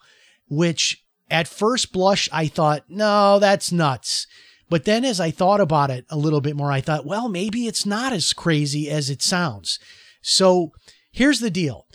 which 0.48 1.04
at 1.30 1.48
first 1.48 1.92
blush, 1.92 2.28
I 2.32 2.46
thought, 2.46 2.84
no, 2.88 3.38
that's 3.38 3.72
nuts. 3.72 4.26
But 4.68 4.84
then 4.84 5.04
as 5.04 5.20
I 5.20 5.30
thought 5.30 5.60
about 5.60 5.90
it 5.90 6.06
a 6.10 6.16
little 6.16 6.40
bit 6.40 6.56
more, 6.56 6.72
I 6.72 6.80
thought, 6.80 7.06
well, 7.06 7.28
maybe 7.28 7.66
it's 7.66 7.86
not 7.86 8.12
as 8.12 8.32
crazy 8.32 8.90
as 8.90 9.10
it 9.10 9.22
sounds. 9.22 9.78
So 10.22 10.72
here's 11.12 11.40
the 11.40 11.50
deal. 11.50 11.86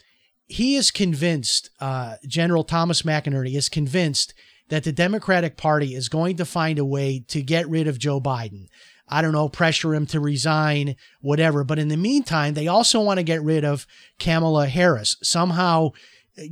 He 0.47 0.75
is 0.75 0.91
convinced, 0.91 1.69
uh, 1.79 2.15
General 2.27 2.63
Thomas 2.63 3.01
McInerney 3.01 3.55
is 3.55 3.69
convinced 3.69 4.33
that 4.69 4.83
the 4.83 4.91
Democratic 4.93 5.57
Party 5.57 5.95
is 5.95 6.07
going 6.07 6.37
to 6.37 6.45
find 6.45 6.79
a 6.79 6.85
way 6.85 7.23
to 7.27 7.41
get 7.41 7.69
rid 7.69 7.87
of 7.87 7.99
Joe 7.99 8.21
Biden. 8.21 8.67
I 9.11 9.21
don't 9.21 9.33
know, 9.33 9.49
pressure 9.49 9.93
him 9.93 10.05
to 10.07 10.19
resign, 10.19 10.95
whatever. 11.19 11.63
But 11.63 11.79
in 11.79 11.89
the 11.89 11.97
meantime, 11.97 12.53
they 12.53 12.67
also 12.67 13.01
want 13.01 13.17
to 13.19 13.23
get 13.23 13.43
rid 13.43 13.65
of 13.65 13.85
Kamala 14.19 14.67
Harris. 14.67 15.17
Somehow 15.21 15.91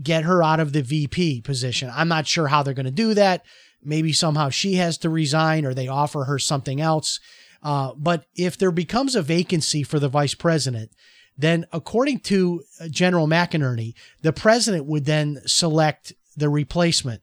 get 0.03 0.25
her 0.25 0.43
out 0.43 0.59
of 0.59 0.73
the 0.73 0.81
VP 0.81 1.41
position. 1.41 1.91
I'm 1.93 2.09
not 2.09 2.27
sure 2.27 2.47
how 2.47 2.63
they're 2.63 2.73
going 2.73 2.85
to 2.85 2.91
do 2.91 3.13
that. 3.13 3.45
Maybe 3.81 4.11
somehow 4.11 4.49
she 4.49 4.75
has 4.75 4.97
to 4.99 5.09
resign 5.09 5.65
or 5.65 5.73
they 5.73 5.87
offer 5.87 6.25
her 6.25 6.37
something 6.37 6.81
else. 6.81 7.19
Uh, 7.63 7.93
but 7.95 8.25
if 8.35 8.57
there 8.57 8.71
becomes 8.71 9.15
a 9.15 9.21
vacancy 9.21 9.83
for 9.83 9.99
the 9.99 10.09
vice 10.09 10.33
president, 10.33 10.91
then 11.37 11.65
according 11.71 12.19
to 12.19 12.63
uh, 12.81 12.87
General 12.89 13.27
McInerney, 13.27 13.93
the 14.21 14.33
president 14.33 14.85
would 14.85 15.05
then 15.05 15.41
select 15.45 16.13
the 16.35 16.49
replacement. 16.49 17.21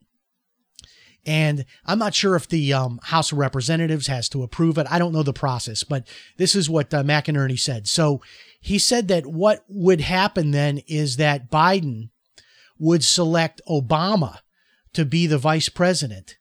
And 1.26 1.64
I'm 1.84 1.98
not 1.98 2.14
sure 2.14 2.36
if 2.36 2.48
the 2.48 2.72
um, 2.72 3.00
House 3.02 3.32
of 3.32 3.38
Representatives 3.38 4.06
has 4.06 4.28
to 4.28 4.44
approve 4.44 4.78
it. 4.78 4.86
I 4.88 5.00
don't 5.00 5.12
know 5.12 5.24
the 5.24 5.32
process, 5.32 5.82
but 5.82 6.06
this 6.36 6.54
is 6.54 6.70
what 6.70 6.94
uh, 6.94 7.02
McInerney 7.02 7.58
said. 7.58 7.88
So 7.88 8.22
he 8.60 8.78
said 8.78 9.08
that 9.08 9.26
what 9.26 9.64
would 9.68 10.00
happen 10.00 10.52
then 10.52 10.78
is 10.86 11.16
that 11.16 11.50
Biden 11.50 12.10
would 12.78 13.02
select 13.02 13.60
Obama 13.68 14.38
to 14.92 15.04
be 15.04 15.26
the 15.26 15.38
vice 15.38 15.68
president. 15.68 16.36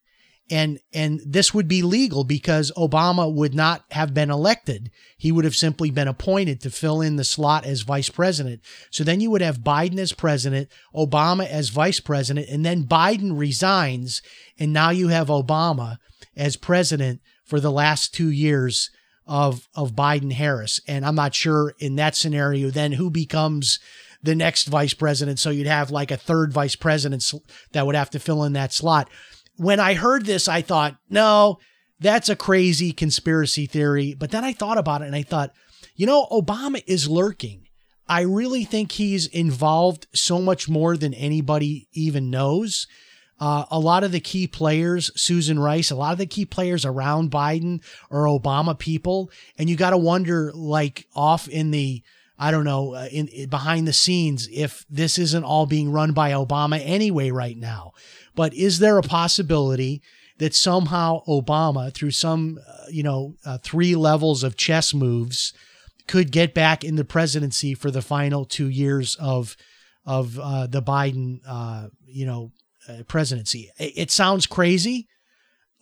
And, 0.51 0.79
and 0.93 1.21
this 1.25 1.55
would 1.55 1.67
be 1.67 1.81
legal 1.81 2.23
because 2.23 2.71
Obama 2.77 3.34
would 3.34 3.55
not 3.55 3.84
have 3.91 4.13
been 4.13 4.29
elected. 4.29 4.91
He 5.17 5.31
would 5.31 5.43
have 5.43 5.55
simply 5.55 5.89
been 5.89 6.08
appointed 6.08 6.62
to 6.62 6.69
fill 6.69 7.01
in 7.01 7.15
the 7.15 7.23
slot 7.23 7.65
as 7.65 7.81
vice 7.81 8.10
president. 8.10 8.62
So 8.91 9.03
then 9.03 9.21
you 9.21 9.31
would 9.31 9.41
have 9.41 9.62
Biden 9.62 9.97
as 9.97 10.13
president, 10.13 10.69
Obama 10.93 11.47
as 11.47 11.69
vice 11.69 11.99
president, 11.99 12.47
and 12.47 12.63
then 12.63 12.84
Biden 12.84 13.38
resigns. 13.38 14.21
And 14.60 14.71
now 14.71 14.91
you 14.91 15.08
have 15.08 15.29
Obama 15.29 15.97
as 16.38 16.58
president 16.58 17.21
for 17.43 17.60
the 17.60 17.71
last 17.71 18.13
two 18.13 18.29
years 18.29 18.91
of, 19.25 19.67
of 19.73 19.95
Biden 19.95 20.34
Harris. 20.34 20.79
And 20.88 21.03
I'm 21.05 21.15
not 21.15 21.34
sure 21.34 21.73
in 21.79 21.95
that 21.95 22.15
scenario, 22.15 22.69
then 22.69 22.91
who 22.91 23.10
becomes 23.10 23.79
the 24.21 24.36
next 24.36 24.67
vice 24.67 24.93
president. 24.93 25.39
So 25.39 25.49
you'd 25.49 25.67
have 25.67 25.91
like 25.91 26.12
a 26.12 26.17
third 26.17 26.51
vice 26.51 26.75
president 26.75 27.31
that 27.71 27.86
would 27.86 27.95
have 27.95 28.10
to 28.12 28.19
fill 28.19 28.43
in 28.43 28.53
that 28.53 28.73
slot. 28.73 29.10
When 29.57 29.79
I 29.79 29.93
heard 29.93 30.25
this, 30.25 30.47
I 30.47 30.61
thought, 30.61 30.97
no, 31.09 31.59
that's 31.99 32.29
a 32.29 32.35
crazy 32.35 32.91
conspiracy 32.91 33.65
theory. 33.65 34.13
But 34.13 34.31
then 34.31 34.43
I 34.43 34.53
thought 34.53 34.77
about 34.77 35.01
it 35.01 35.05
and 35.05 35.15
I 35.15 35.23
thought, 35.23 35.53
you 35.95 36.05
know, 36.05 36.27
Obama 36.31 36.83
is 36.87 37.09
lurking. 37.09 37.67
I 38.07 38.21
really 38.21 38.65
think 38.65 38.91
he's 38.91 39.27
involved 39.27 40.07
so 40.13 40.39
much 40.39 40.69
more 40.69 40.95
than 40.97 41.13
anybody 41.13 41.87
even 41.93 42.29
knows. 42.29 42.87
Uh, 43.39 43.65
a 43.71 43.79
lot 43.79 44.03
of 44.03 44.11
the 44.11 44.19
key 44.19 44.47
players, 44.47 45.11
Susan 45.19 45.59
Rice, 45.59 45.91
a 45.91 45.95
lot 45.95 46.13
of 46.13 46.19
the 46.19 46.25
key 46.25 46.45
players 46.45 46.85
around 46.85 47.31
Biden 47.31 47.83
are 48.11 48.25
Obama 48.25 48.77
people. 48.77 49.31
And 49.57 49.69
you 49.69 49.75
got 49.75 49.89
to 49.89 49.97
wonder, 49.97 50.51
like, 50.53 51.07
off 51.15 51.47
in 51.47 51.71
the 51.71 52.03
I 52.37 52.51
don't 52.51 52.65
know, 52.65 52.95
uh, 52.95 53.07
in, 53.11 53.27
in, 53.29 53.49
behind 53.49 53.87
the 53.87 53.93
scenes 53.93 54.49
if 54.51 54.85
this 54.89 55.17
isn't 55.17 55.43
all 55.43 55.65
being 55.65 55.91
run 55.91 56.11
by 56.11 56.31
Obama 56.31 56.81
anyway 56.83 57.31
right 57.31 57.57
now. 57.57 57.93
But 58.36 58.54
is 58.54 58.80
there 58.80 58.98
a 58.98 59.04
possibility 59.04 60.02
that 60.38 60.54
somehow 60.54 61.24
Obama, 61.26 61.93
through 61.93 62.12
some, 62.12 62.60
uh, 62.67 62.86
you 62.89 63.04
know, 63.04 63.36
uh, 63.45 63.58
three 63.60 63.95
levels 63.95 64.43
of 64.43 64.58
chess 64.58 64.93
moves, 64.93 65.54
could 66.08 66.32
get 66.32 66.54
back 66.54 66.84
in 66.84 66.95
the 66.95 67.06
presidency 67.06 67.74
for 67.74 67.89
the 67.89 68.02
final 68.02 68.45
two 68.45 68.69
years 68.69 69.15
of 69.15 69.56
of 70.06 70.38
uh, 70.38 70.67
the 70.67 70.84
Biden, 70.84 71.39
uh, 71.48 71.88
you 72.06 72.26
know, 72.26 72.52
uh, 72.88 73.02
presidency? 73.08 73.71
It, 73.80 73.93
it 73.95 74.12
sounds 74.12 74.45
crazy, 74.45 75.08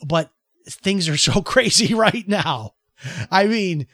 but 0.06 0.32
things 0.68 1.10
are 1.10 1.18
so 1.32 1.42
crazy 1.42 1.94
right 1.94 2.28
now. 2.28 2.76
I 3.30 3.48
mean 3.48 3.88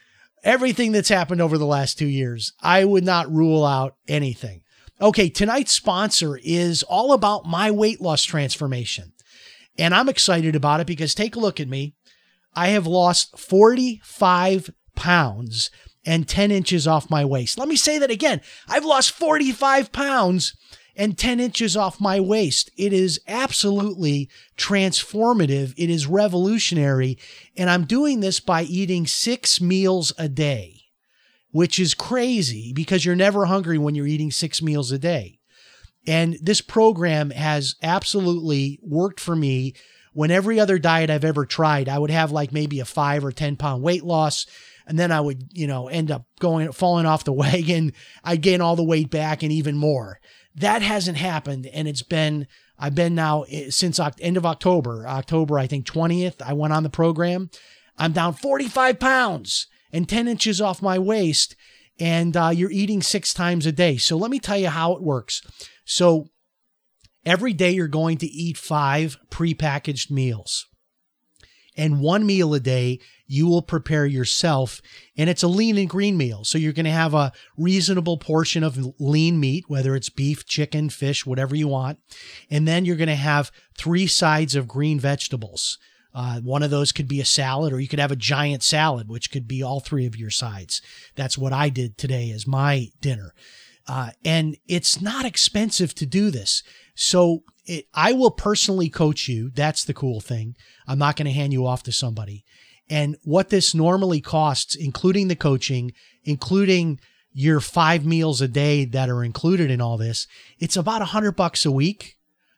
everything 0.43 0.91
that's 0.91 1.09
happened 1.09 1.41
over 1.41 1.57
the 1.57 1.65
last 1.65 1.97
two 1.97 2.07
years, 2.07 2.53
I 2.61 2.85
would 2.85 3.03
not 3.03 3.31
rule 3.31 3.65
out 3.65 3.95
anything. 4.07 4.63
Okay, 5.01 5.29
tonight's 5.29 5.71
sponsor 5.71 6.37
is 6.43 6.83
all 6.83 7.13
about 7.13 7.45
my 7.45 7.71
weight 7.71 8.01
loss 8.01 8.23
transformation. 8.23 9.13
And 9.77 9.95
I'm 9.95 10.09
excited 10.09 10.55
about 10.55 10.81
it 10.81 10.87
because 10.87 11.15
take 11.15 11.35
a 11.35 11.39
look 11.39 11.59
at 11.59 11.69
me. 11.69 11.95
I 12.53 12.69
have 12.69 12.85
lost 12.85 13.39
45 13.39 14.71
pounds 14.95 15.71
and 16.05 16.27
10 16.27 16.51
inches 16.51 16.85
off 16.85 17.09
my 17.09 17.23
waist. 17.23 17.57
Let 17.57 17.69
me 17.69 17.77
say 17.77 17.97
that 17.99 18.11
again. 18.11 18.41
I've 18.67 18.83
lost 18.83 19.11
45 19.11 19.91
pounds 19.93 20.55
and 20.97 21.17
10 21.17 21.39
inches 21.39 21.77
off 21.77 22.01
my 22.01 22.19
waist. 22.19 22.69
It 22.75 22.91
is 22.91 23.21
absolutely 23.25 24.29
transformative. 24.57 25.73
It 25.77 25.89
is 25.89 26.07
revolutionary. 26.07 27.17
And 27.55 27.69
I'm 27.69 27.85
doing 27.85 28.19
this 28.19 28.41
by 28.41 28.63
eating 28.63 29.07
six 29.07 29.61
meals 29.61 30.11
a 30.17 30.27
day. 30.27 30.78
Which 31.51 31.79
is 31.79 31.93
crazy 31.93 32.71
because 32.73 33.05
you're 33.05 33.15
never 33.15 33.45
hungry 33.45 33.77
when 33.77 33.95
you're 33.95 34.07
eating 34.07 34.31
six 34.31 34.61
meals 34.61 34.91
a 34.91 34.99
day. 34.99 35.39
And 36.07 36.37
this 36.41 36.61
program 36.61 37.31
has 37.31 37.75
absolutely 37.83 38.79
worked 38.81 39.19
for 39.19 39.35
me. 39.35 39.73
When 40.13 40.31
every 40.31 40.59
other 40.59 40.79
diet 40.79 41.09
I've 41.09 41.25
ever 41.25 41.45
tried, 41.45 41.87
I 41.87 41.99
would 41.99 42.09
have 42.09 42.31
like 42.31 42.51
maybe 42.51 42.79
a 42.79 42.85
five 42.85 43.23
or 43.23 43.31
10 43.31 43.57
pound 43.57 43.83
weight 43.83 44.03
loss. 44.03 44.45
And 44.87 44.97
then 44.97 45.11
I 45.11 45.21
would, 45.21 45.49
you 45.53 45.67
know, 45.67 45.87
end 45.87 46.09
up 46.09 46.25
going, 46.39 46.71
falling 46.71 47.05
off 47.05 47.23
the 47.23 47.33
wagon. 47.33 47.93
I'd 48.23 48.41
gain 48.41 48.61
all 48.61 48.75
the 48.75 48.83
weight 48.83 49.09
back 49.09 49.43
and 49.43 49.51
even 49.51 49.77
more. 49.77 50.19
That 50.55 50.81
hasn't 50.81 51.17
happened. 51.17 51.67
And 51.67 51.87
it's 51.87 52.01
been, 52.01 52.47
I've 52.77 52.95
been 52.95 53.13
now 53.13 53.43
eh, 53.43 53.69
since 53.69 53.99
end 54.19 54.37
of 54.37 54.45
October, 54.45 55.07
October, 55.07 55.59
I 55.59 55.67
think 55.67 55.85
20th, 55.85 56.41
I 56.41 56.53
went 56.53 56.73
on 56.73 56.83
the 56.83 56.89
program. 56.89 57.49
I'm 57.97 58.13
down 58.13 58.33
45 58.33 58.99
pounds 58.99 59.67
and 59.91 60.07
10 60.07 60.27
inches 60.27 60.61
off 60.61 60.81
my 60.81 60.99
waist. 60.99 61.55
And 61.99 62.37
uh, 62.37 62.51
you're 62.53 62.71
eating 62.71 63.01
six 63.01 63.33
times 63.33 63.65
a 63.65 63.71
day. 63.71 63.97
So 63.97 64.15
let 64.15 64.31
me 64.31 64.39
tell 64.39 64.57
you 64.57 64.69
how 64.69 64.93
it 64.93 65.01
works. 65.01 65.41
So 65.85 66.29
every 67.25 67.53
day 67.53 67.71
you're 67.71 67.87
going 67.87 68.17
to 68.19 68.27
eat 68.27 68.57
five 68.57 69.17
prepackaged 69.29 70.09
meals. 70.09 70.65
And 71.75 72.01
one 72.01 72.25
meal 72.25 72.53
a 72.53 72.59
day 72.59 72.99
you 73.25 73.47
will 73.47 73.61
prepare 73.61 74.05
yourself. 74.05 74.81
And 75.15 75.29
it's 75.29 75.43
a 75.43 75.47
lean 75.47 75.77
and 75.77 75.89
green 75.89 76.17
meal. 76.17 76.43
So 76.43 76.57
you're 76.57 76.73
going 76.73 76.85
to 76.85 76.91
have 76.91 77.13
a 77.13 77.31
reasonable 77.57 78.17
portion 78.17 78.63
of 78.63 78.77
lean 78.99 79.39
meat, 79.39 79.65
whether 79.67 79.95
it's 79.95 80.09
beef, 80.09 80.45
chicken, 80.45 80.89
fish, 80.89 81.25
whatever 81.25 81.55
you 81.55 81.67
want. 81.67 81.99
And 82.49 82.67
then 82.67 82.85
you're 82.85 82.95
going 82.95 83.07
to 83.07 83.15
have 83.15 83.51
three 83.77 84.07
sides 84.07 84.55
of 84.55 84.67
green 84.67 84.99
vegetables. 84.99 85.77
Uh, 86.19 86.41
one 86.41 86.63
of 86.63 86.69
those 86.69 86.91
could 86.91 87.07
be 87.07 87.21
a 87.21 87.25
salad, 87.25 87.71
or 87.71 87.79
you 87.79 87.87
could 87.87 87.97
have 87.97 88.11
a 88.11 88.15
giant 88.17 88.61
salad, 88.61 89.07
which 89.07 89.31
could 89.31 89.47
be 89.47 89.63
all 89.63 89.79
three 89.79 90.05
of 90.05 90.17
your 90.17 90.29
sides. 90.29 90.81
That's 91.15 91.37
what 91.37 91.53
I 91.53 91.69
did 91.69 91.97
today 91.97 92.29
as 92.31 92.45
my 92.45 92.89
dinner. 92.99 93.33
Uh, 93.87 94.09
and 94.25 94.57
it's 94.67 94.99
not 94.99 95.23
expensive 95.23 95.95
to 95.95 96.05
do 96.05 96.29
this. 96.29 96.61
So 96.93 97.43
it, 97.65 97.85
I 97.93 98.11
will 98.11 98.31
personally 98.31 98.89
coach 98.89 99.29
you. 99.29 99.49
That's 99.49 99.85
the 99.85 99.93
cool 99.93 100.19
thing. 100.19 100.57
I'm 100.89 100.99
not 100.99 101.15
going 101.15 101.27
to 101.27 101.31
hand 101.31 101.53
you 101.53 101.65
off 101.65 101.83
to 101.83 101.93
somebody. 101.93 102.43
And 102.89 103.15
what 103.23 103.47
this 103.47 103.73
normally 103.73 104.19
costs, 104.19 104.75
including 104.75 105.29
the 105.29 105.37
coaching, 105.37 105.93
including 106.25 106.99
your 107.31 107.61
five 107.61 108.05
meals 108.05 108.41
a 108.41 108.49
day 108.49 108.83
that 108.83 109.09
are 109.09 109.23
included 109.23 109.71
in 109.71 109.79
all 109.79 109.97
this, 109.97 110.27
it's 110.59 110.75
about 110.75 111.01
a 111.01 111.13
hundred 111.15 111.37
bucks 111.37 111.65
a 111.65 111.71
week 111.71 112.17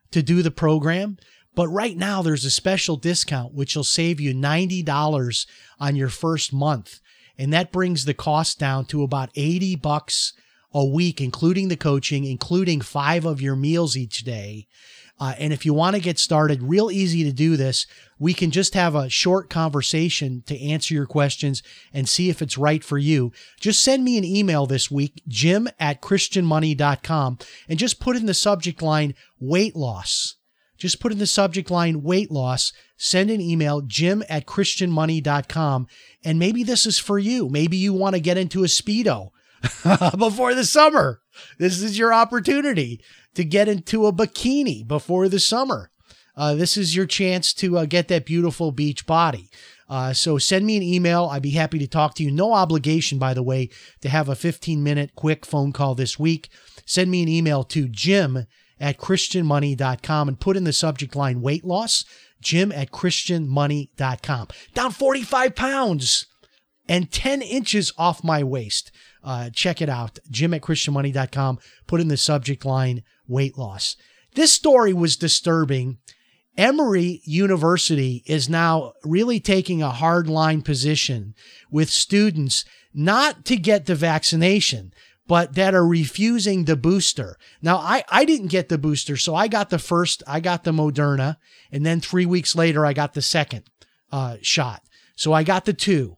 to 0.10 0.24
do 0.24 0.42
the 0.42 0.50
program. 0.50 1.20
But 1.54 1.68
right 1.68 1.98
now 1.98 2.22
there's 2.22 2.46
a 2.46 2.52
special 2.52 2.96
discount, 2.96 3.54
which 3.54 3.76
will 3.76 3.84
save 3.84 4.20
you 4.20 4.34
$90 4.34 5.46
on 5.80 5.96
your 5.96 6.10
first 6.10 6.54
month. 6.54 7.00
And 7.38 7.52
that 7.54 7.72
brings 7.72 8.06
the 8.06 8.14
cost 8.14 8.60
down 8.60 8.86
to 8.86 9.04
about 9.04 9.32
80 9.36 9.76
bucks 9.76 10.34
a 10.74 10.86
week, 10.86 11.20
including 11.20 11.68
the 11.68 11.78
coaching, 11.78 12.24
including 12.24 12.82
five 12.82 13.26
of 13.26 13.42
your 13.42 13.56
meals 13.56 13.98
each 13.98 14.24
day. 14.24 14.68
Uh, 15.20 15.36
and 15.38 15.54
if 15.54 15.68
you 15.68 15.74
want 15.74 15.96
to 15.96 16.02
get 16.02 16.18
started, 16.18 16.64
real 16.64 16.90
easy 16.90 17.24
to 17.24 17.32
do 17.32 17.56
this. 17.56 17.86
We 18.18 18.34
can 18.34 18.50
just 18.50 18.74
have 18.74 18.96
a 18.96 19.10
short 19.10 19.52
conversation 19.52 20.42
to 20.48 20.60
answer 20.60 20.96
your 20.96 21.06
questions 21.06 21.62
and 21.94 22.10
see 22.10 22.30
if 22.30 22.42
it's 22.42 22.58
right 22.58 22.84
for 22.84 22.98
you. 22.98 23.32
Just 23.60 23.84
send 23.84 24.04
me 24.04 24.18
an 24.18 24.24
email 24.24 24.66
this 24.66 24.90
week, 24.90 25.22
jim 25.28 25.68
at 25.80 26.02
christianmoney.com, 26.02 27.38
and 27.70 27.78
just 27.78 28.00
put 28.00 28.16
in 28.16 28.26
the 28.26 28.34
subject 28.34 28.82
line 28.82 29.14
weight 29.40 29.76
loss. 29.76 30.38
Just 30.82 31.00
put 31.00 31.12
in 31.12 31.20
the 31.20 31.28
subject 31.28 31.70
line 31.70 32.02
weight 32.02 32.32
loss, 32.32 32.74
send 32.98 33.30
an 33.30 33.40
email, 33.40 33.82
jim 33.82 34.24
at 34.28 34.48
christianmoney.com, 34.48 35.86
and 36.26 36.40
maybe 36.40 36.64
this 36.64 36.88
is 36.88 36.98
for 36.98 37.20
you. 37.20 37.50
Maybe 37.50 37.78
you 37.78 37.94
want 37.94 38.16
to 38.16 38.20
get 38.20 38.36
into 38.36 38.64
a 38.64 38.68
Speedo 38.68 39.30
before 40.18 40.56
the 40.56 40.66
summer. 40.66 41.22
This 41.60 41.84
is 41.84 42.00
your 42.00 42.12
opportunity 42.12 43.00
to 43.36 43.44
get 43.44 43.68
into 43.68 44.08
a 44.08 44.12
bikini 44.12 44.88
before 44.88 45.30
the 45.30 45.40
summer. 45.40 45.92
Uh, 46.36 46.56
this 46.56 46.76
is 46.78 46.96
your 46.96 47.06
chance 47.06 47.54
to 47.54 47.78
uh, 47.78 47.86
get 47.86 48.08
that 48.08 48.26
beautiful 48.26 48.72
beach 48.72 49.06
body. 49.06 49.52
Uh, 49.88 50.14
so 50.14 50.40
send 50.40 50.66
me 50.66 50.78
an 50.78 50.82
email. 50.82 51.26
I'd 51.26 51.44
be 51.44 51.52
happy 51.52 51.78
to 51.78 51.88
talk 51.88 52.16
to 52.16 52.24
you. 52.24 52.32
No 52.32 52.54
obligation, 52.54 53.20
by 53.20 53.36
the 53.36 53.44
way, 53.44 53.70
to 54.02 54.10
have 54.10 54.30
a 54.30 54.36
15 54.36 54.82
minute 54.82 55.12
quick 55.14 55.46
phone 55.46 55.74
call 55.74 55.94
this 55.94 56.18
week. 56.18 56.50
Send 56.88 57.12
me 57.12 57.22
an 57.22 57.30
email 57.30 57.64
to 57.66 57.88
jim 57.88 58.48
at 58.82 58.98
christianmoney.com 58.98 60.28
and 60.28 60.40
put 60.40 60.58
in 60.58 60.66
the 60.66 60.74
subject 60.74 61.16
line 61.16 61.42
weight 61.42 61.64
loss. 61.64 62.04
Jim 62.42 62.72
at 62.72 62.92
christianmoney.com. 62.92 64.48
Down 64.74 64.92
45 64.92 65.56
pounds 65.56 66.26
and 66.90 67.12
10 67.12 67.42
inches 67.42 67.94
off 67.98 68.24
my 68.24 68.44
waist. 68.44 68.92
Uh, 69.24 69.50
check 69.52 69.82
it 69.82 69.90
out. 69.90 70.20
Jim 70.30 70.54
at 70.54 70.62
christianmoney.com. 70.62 71.60
Put 71.88 72.02
in 72.02 72.08
the 72.08 72.18
subject 72.18 72.66
line 72.66 73.04
weight 73.28 73.58
loss. 73.58 73.96
This 74.34 74.52
story 74.52 74.94
was 74.94 75.16
disturbing. 75.16 76.00
Emory 76.58 77.22
University 77.24 78.24
is 78.26 78.50
now 78.50 78.94
really 79.04 79.40
taking 79.40 79.82
a 79.82 79.90
hard 79.92 80.28
line 80.28 80.62
position 80.62 81.34
with 81.70 81.90
students 81.90 82.66
not 82.94 83.46
to 83.46 83.56
get 83.56 83.86
the 83.86 83.96
vaccination, 83.96 84.94
but 85.32 85.56
that 85.56 85.74
are 85.74 85.88
refusing 85.88 86.66
the 86.66 86.76
booster. 86.76 87.38
Now, 87.62 87.78
I, 87.78 88.04
I 88.10 88.26
didn't 88.26 88.48
get 88.48 88.68
the 88.68 88.78
booster, 88.78 89.16
so 89.16 89.34
I 89.34 89.48
got 89.48 89.70
the 89.70 89.80
first, 89.80 90.22
I 90.28 90.42
got 90.42 90.66
the 90.66 90.74
Moderna, 90.74 91.38
and 91.72 91.86
then 91.86 92.02
three 92.02 92.26
weeks 92.26 92.54
later, 92.54 92.86
I 92.86 92.92
got 92.92 93.14
the 93.14 93.22
second 93.22 93.64
uh, 94.12 94.36
shot. 94.42 94.84
So 95.16 95.32
I 95.32 95.44
got 95.44 95.64
the 95.64 95.72
two. 95.72 96.18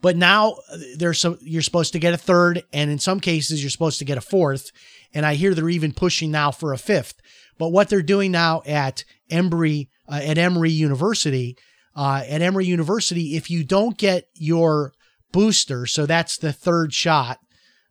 But 0.00 0.16
now 0.16 0.58
there's 0.96 1.18
some, 1.18 1.36
you're 1.40 1.62
supposed 1.62 1.94
to 1.94 1.98
get 1.98 2.14
a 2.14 2.16
third, 2.16 2.62
and 2.72 2.92
in 2.92 3.00
some 3.00 3.18
cases 3.18 3.60
you're 3.60 3.70
supposed 3.70 3.98
to 3.98 4.04
get 4.04 4.18
a 4.18 4.20
fourth. 4.20 4.70
And 5.12 5.26
I 5.26 5.34
hear 5.34 5.52
they're 5.52 5.68
even 5.68 5.92
pushing 5.92 6.30
now 6.30 6.52
for 6.52 6.72
a 6.72 6.78
fifth. 6.78 7.16
But 7.58 7.70
what 7.70 7.88
they're 7.88 8.02
doing 8.02 8.30
now 8.30 8.62
at 8.66 9.02
Emory 9.30 9.88
uh, 10.08 10.20
at 10.22 10.38
Emory 10.38 10.70
University, 10.70 11.56
uh, 11.96 12.22
at 12.28 12.40
Emory 12.40 12.66
University, 12.66 13.34
if 13.34 13.50
you 13.50 13.64
don't 13.64 13.98
get 13.98 14.28
your 14.34 14.92
booster, 15.32 15.86
so 15.86 16.06
that's 16.06 16.36
the 16.36 16.52
third 16.52 16.92
shot 16.92 17.40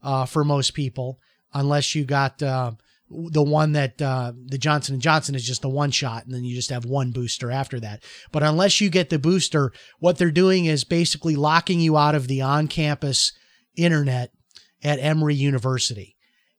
uh, 0.05 0.25
for 0.25 0.45
most 0.45 0.73
people, 0.75 1.19
unless 1.53 1.95
you 1.95 2.05
got 2.05 2.41
uh, 2.41 2.71
the 3.09 3.43
one 3.43 3.73
that 3.73 4.01
uh, 4.01 4.31
the 4.45 4.57
Johnson 4.57 4.93
and 4.93 5.01
Johnson 5.01 5.35
is 5.35 5.45
just 5.45 5.61
the 5.61 5.69
one 5.69 5.91
shot, 5.91 6.25
and 6.25 6.33
then 6.33 6.43
you 6.43 6.55
just 6.55 6.69
have 6.69 6.85
one 6.85 7.11
booster 7.11 7.51
after 7.51 7.79
that. 7.79 8.03
But 8.31 8.43
unless 8.43 8.79
you 8.79 8.89
get 8.89 9.09
the 9.09 9.19
booster, 9.19 9.73
what 9.99 10.17
they're 10.17 10.31
doing 10.31 10.65
is 10.65 10.83
basically 10.83 11.35
locking 11.35 11.79
you 11.79 11.97
out 11.97 12.15
of 12.15 12.27
the 12.27 12.41
on-campus 12.41 13.33
internet 13.75 14.31
at 14.83 14.99
Emory 14.99 15.35
University. 15.35 16.15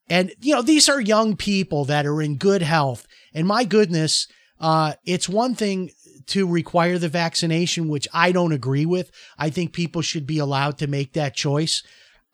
And 0.09 0.33
you 0.41 0.55
know 0.55 0.63
these 0.63 0.89
are 0.89 1.01
young 1.01 1.37
people 1.37 1.85
that 1.87 2.05
are 2.05 2.21
in 2.21 2.37
good 2.37 2.63
health, 2.63 3.07
and 3.33 3.47
my 3.47 3.65
goodness, 3.65 4.29
uh, 4.61 4.95
it's 5.05 5.29
one 5.29 5.55
thing 5.55 5.91
to 6.27 6.49
require 6.49 6.99
the 6.99 7.09
vaccination, 7.09 7.89
which 7.89 8.09
I 8.13 8.33
don't 8.33 8.53
agree 8.53 8.87
with. 8.87 9.13
I 9.39 9.51
think 9.51 9.73
people 9.73 10.03
should 10.03 10.27
be 10.27 10.39
allowed 10.39 10.79
to 10.79 10.89
make 10.89 11.13
that 11.13 11.35
choice. 11.35 11.85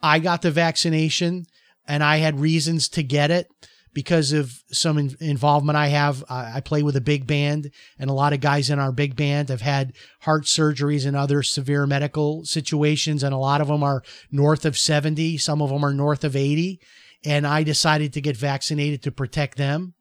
I 0.03 0.19
got 0.19 0.43
the 0.43 0.51
vaccination, 0.51 1.47
and 1.87 2.03
I 2.03 2.17
had 2.17 2.41
reasons 2.41 2.89
to 2.91 3.03
get 3.03 3.31
it 3.31 3.49
because 3.95 4.33
of 4.33 4.63
some 4.73 4.99
in- 4.99 5.17
involvement 5.21 5.77
I 5.77 5.89
have. 5.89 6.25
I 6.29 6.61
play 6.61 6.83
with 6.83 6.97
a 6.97 7.01
big 7.01 7.27
band, 7.27 7.71
and 7.99 8.11
a 8.11 8.15
lot 8.15 8.33
of 8.33 8.41
guys 8.41 8.71
in 8.71 8.79
our 8.79 8.93
big 8.93 9.17
band 9.17 9.49
have 9.49 9.61
had 9.61 9.93
heart 10.21 10.45
surgeries 10.45 11.07
and 11.07 11.17
other 11.17 11.43
severe 11.43 11.87
medical 11.87 12.45
situations, 12.45 13.23
and 13.23 13.35
a 13.35 13.39
lot 13.39 13.61
of 13.61 13.69
them 13.69 13.83
are 13.83 14.03
north 14.31 14.65
of 14.65 14.79
70, 14.79 15.39
some 15.39 15.61
of 15.63 15.71
them 15.71 15.85
are 15.85 15.95
north 15.95 16.25
of 16.25 16.37
80. 16.37 16.81
And 17.25 17.47
I 17.47 17.63
decided 17.63 18.13
to 18.15 18.21
get 18.21 18.37
vaccinated 18.37 19.03
to 19.03 19.13
protect 19.13 19.57
them. 19.57 19.95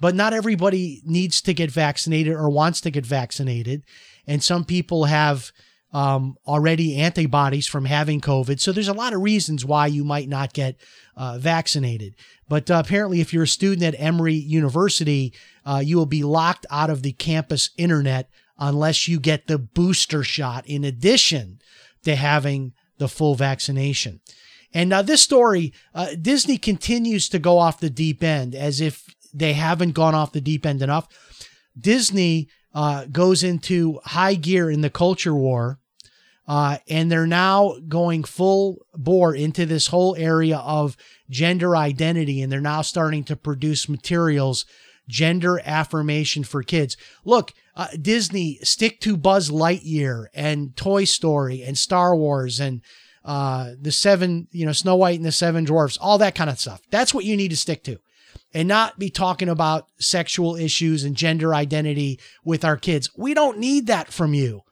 But 0.00 0.16
not 0.16 0.32
everybody 0.32 1.02
needs 1.04 1.40
to 1.42 1.54
get 1.54 1.70
vaccinated 1.70 2.32
or 2.32 2.50
wants 2.50 2.80
to 2.80 2.90
get 2.90 3.06
vaccinated. 3.06 3.84
And 4.26 4.42
some 4.42 4.64
people 4.64 5.04
have 5.04 5.52
um, 5.94 6.36
already 6.44 6.96
antibodies 6.96 7.68
from 7.68 7.84
having 7.84 8.20
COVID. 8.20 8.58
So 8.58 8.72
there's 8.72 8.88
a 8.88 8.92
lot 8.92 9.14
of 9.14 9.22
reasons 9.22 9.64
why 9.64 9.86
you 9.86 10.02
might 10.02 10.28
not 10.28 10.52
get 10.52 10.76
uh, 11.16 11.38
vaccinated. 11.38 12.16
But 12.48 12.68
uh, 12.68 12.82
apparently, 12.84 13.20
if 13.20 13.32
you're 13.32 13.44
a 13.44 13.48
student 13.48 13.94
at 13.94 14.00
Emory 14.00 14.34
University, 14.34 15.32
uh, 15.64 15.80
you 15.84 15.96
will 15.96 16.04
be 16.04 16.24
locked 16.24 16.66
out 16.68 16.90
of 16.90 17.02
the 17.04 17.12
campus 17.12 17.70
internet 17.78 18.28
unless 18.58 19.06
you 19.06 19.20
get 19.20 19.46
the 19.46 19.56
booster 19.58 20.24
shot 20.24 20.66
in 20.66 20.82
addition 20.82 21.60
to 22.02 22.16
having 22.16 22.72
the 22.98 23.08
full 23.08 23.36
vaccination. 23.36 24.20
And 24.72 24.90
now, 24.90 25.02
this 25.02 25.22
story, 25.22 25.72
uh, 25.94 26.16
Disney 26.20 26.58
continues 26.58 27.28
to 27.28 27.38
go 27.38 27.58
off 27.58 27.78
the 27.78 27.88
deep 27.88 28.24
end 28.24 28.56
as 28.56 28.80
if 28.80 29.14
they 29.32 29.52
haven't 29.52 29.92
gone 29.92 30.16
off 30.16 30.32
the 30.32 30.40
deep 30.40 30.66
end 30.66 30.82
enough. 30.82 31.06
Disney 31.78 32.48
uh, 32.74 33.04
goes 33.06 33.44
into 33.44 34.00
high 34.04 34.34
gear 34.34 34.68
in 34.68 34.80
the 34.80 34.90
culture 34.90 35.34
war 35.34 35.78
uh, 36.46 36.78
and 36.88 37.10
they're 37.10 37.26
now 37.26 37.76
going 37.88 38.24
full 38.24 38.86
bore 38.94 39.34
into 39.34 39.64
this 39.64 39.88
whole 39.88 40.14
area 40.16 40.58
of 40.58 40.96
gender 41.30 41.76
identity. 41.76 42.42
And 42.42 42.52
they're 42.52 42.60
now 42.60 42.82
starting 42.82 43.24
to 43.24 43.36
produce 43.36 43.88
materials, 43.88 44.66
gender 45.08 45.60
affirmation 45.64 46.44
for 46.44 46.62
kids. 46.62 46.96
Look, 47.24 47.52
uh, 47.76 47.88
Disney, 48.00 48.58
stick 48.62 49.00
to 49.00 49.16
Buzz 49.16 49.50
Lightyear 49.50 50.26
and 50.34 50.76
Toy 50.76 51.04
Story 51.04 51.62
and 51.62 51.78
Star 51.78 52.14
Wars 52.14 52.60
and 52.60 52.82
uh, 53.24 53.70
the 53.80 53.92
seven, 53.92 54.48
you 54.52 54.66
know, 54.66 54.72
Snow 54.72 54.96
White 54.96 55.16
and 55.16 55.24
the 55.24 55.32
Seven 55.32 55.64
Dwarfs, 55.64 55.96
all 55.96 56.18
that 56.18 56.34
kind 56.34 56.50
of 56.50 56.60
stuff. 56.60 56.82
That's 56.90 57.14
what 57.14 57.24
you 57.24 57.36
need 57.36 57.50
to 57.52 57.56
stick 57.56 57.82
to 57.84 57.98
and 58.52 58.68
not 58.68 58.98
be 58.98 59.10
talking 59.10 59.48
about 59.48 59.88
sexual 59.98 60.56
issues 60.56 61.04
and 61.04 61.16
gender 61.16 61.54
identity 61.54 62.20
with 62.44 62.64
our 62.64 62.76
kids. 62.76 63.10
We 63.16 63.34
don't 63.34 63.58
need 63.58 63.86
that 63.88 64.12
from 64.12 64.34
you. 64.34 64.62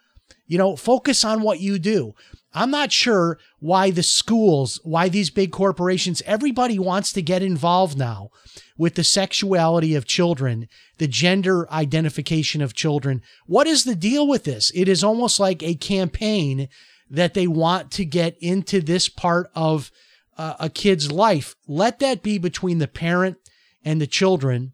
You 0.46 0.59
know, 0.59 0.76
focus 0.76 1.24
on 1.24 1.42
what 1.42 1.61
you 1.61 1.78
do. 1.78 2.14
I'm 2.55 2.70
not 2.70 2.92
sure 2.92 3.38
why 3.61 3.90
the 3.90 4.02
schools, 4.02 4.78
why 4.85 5.09
these 5.09 5.31
big 5.31 5.52
corporations, 5.52 6.22
everybody 6.26 6.78
wants 6.78 7.12
to 7.14 7.22
get 7.22 7.42
involved 7.42 7.96
now 7.96 8.31
with 8.76 8.94
the 8.94 9.05
sexuality 9.05 9.94
of 9.94 10.05
children, 10.05 10.68
the 10.98 11.07
gender 11.07 11.70
identification 11.72 12.61
of 12.61 12.74
children. 12.74 13.22
What 13.46 13.66
is 13.66 13.85
the 13.85 13.94
deal 13.94 14.26
with 14.26 14.44
this? 14.44 14.70
It 14.74 14.88
is 14.88 15.02
almost 15.02 15.40
like 15.40 15.62
a 15.62 15.76
campaign 15.76 16.68
that 17.09 17.35
they 17.35 17.46
want 17.46 17.90
to 17.92 18.05
get 18.05 18.37
into 18.40 18.81
this 18.81 19.09
part 19.09 19.50
of 19.55 19.90
uh, 20.37 20.55
a 20.59 20.68
kid's 20.68 21.11
life. 21.11 21.55
Let 21.66 21.98
that 22.00 22.22
be 22.22 22.38
between 22.38 22.78
the 22.78 22.88
parent 22.88 23.37
and 23.85 24.00
the 24.00 24.07
children. 24.07 24.72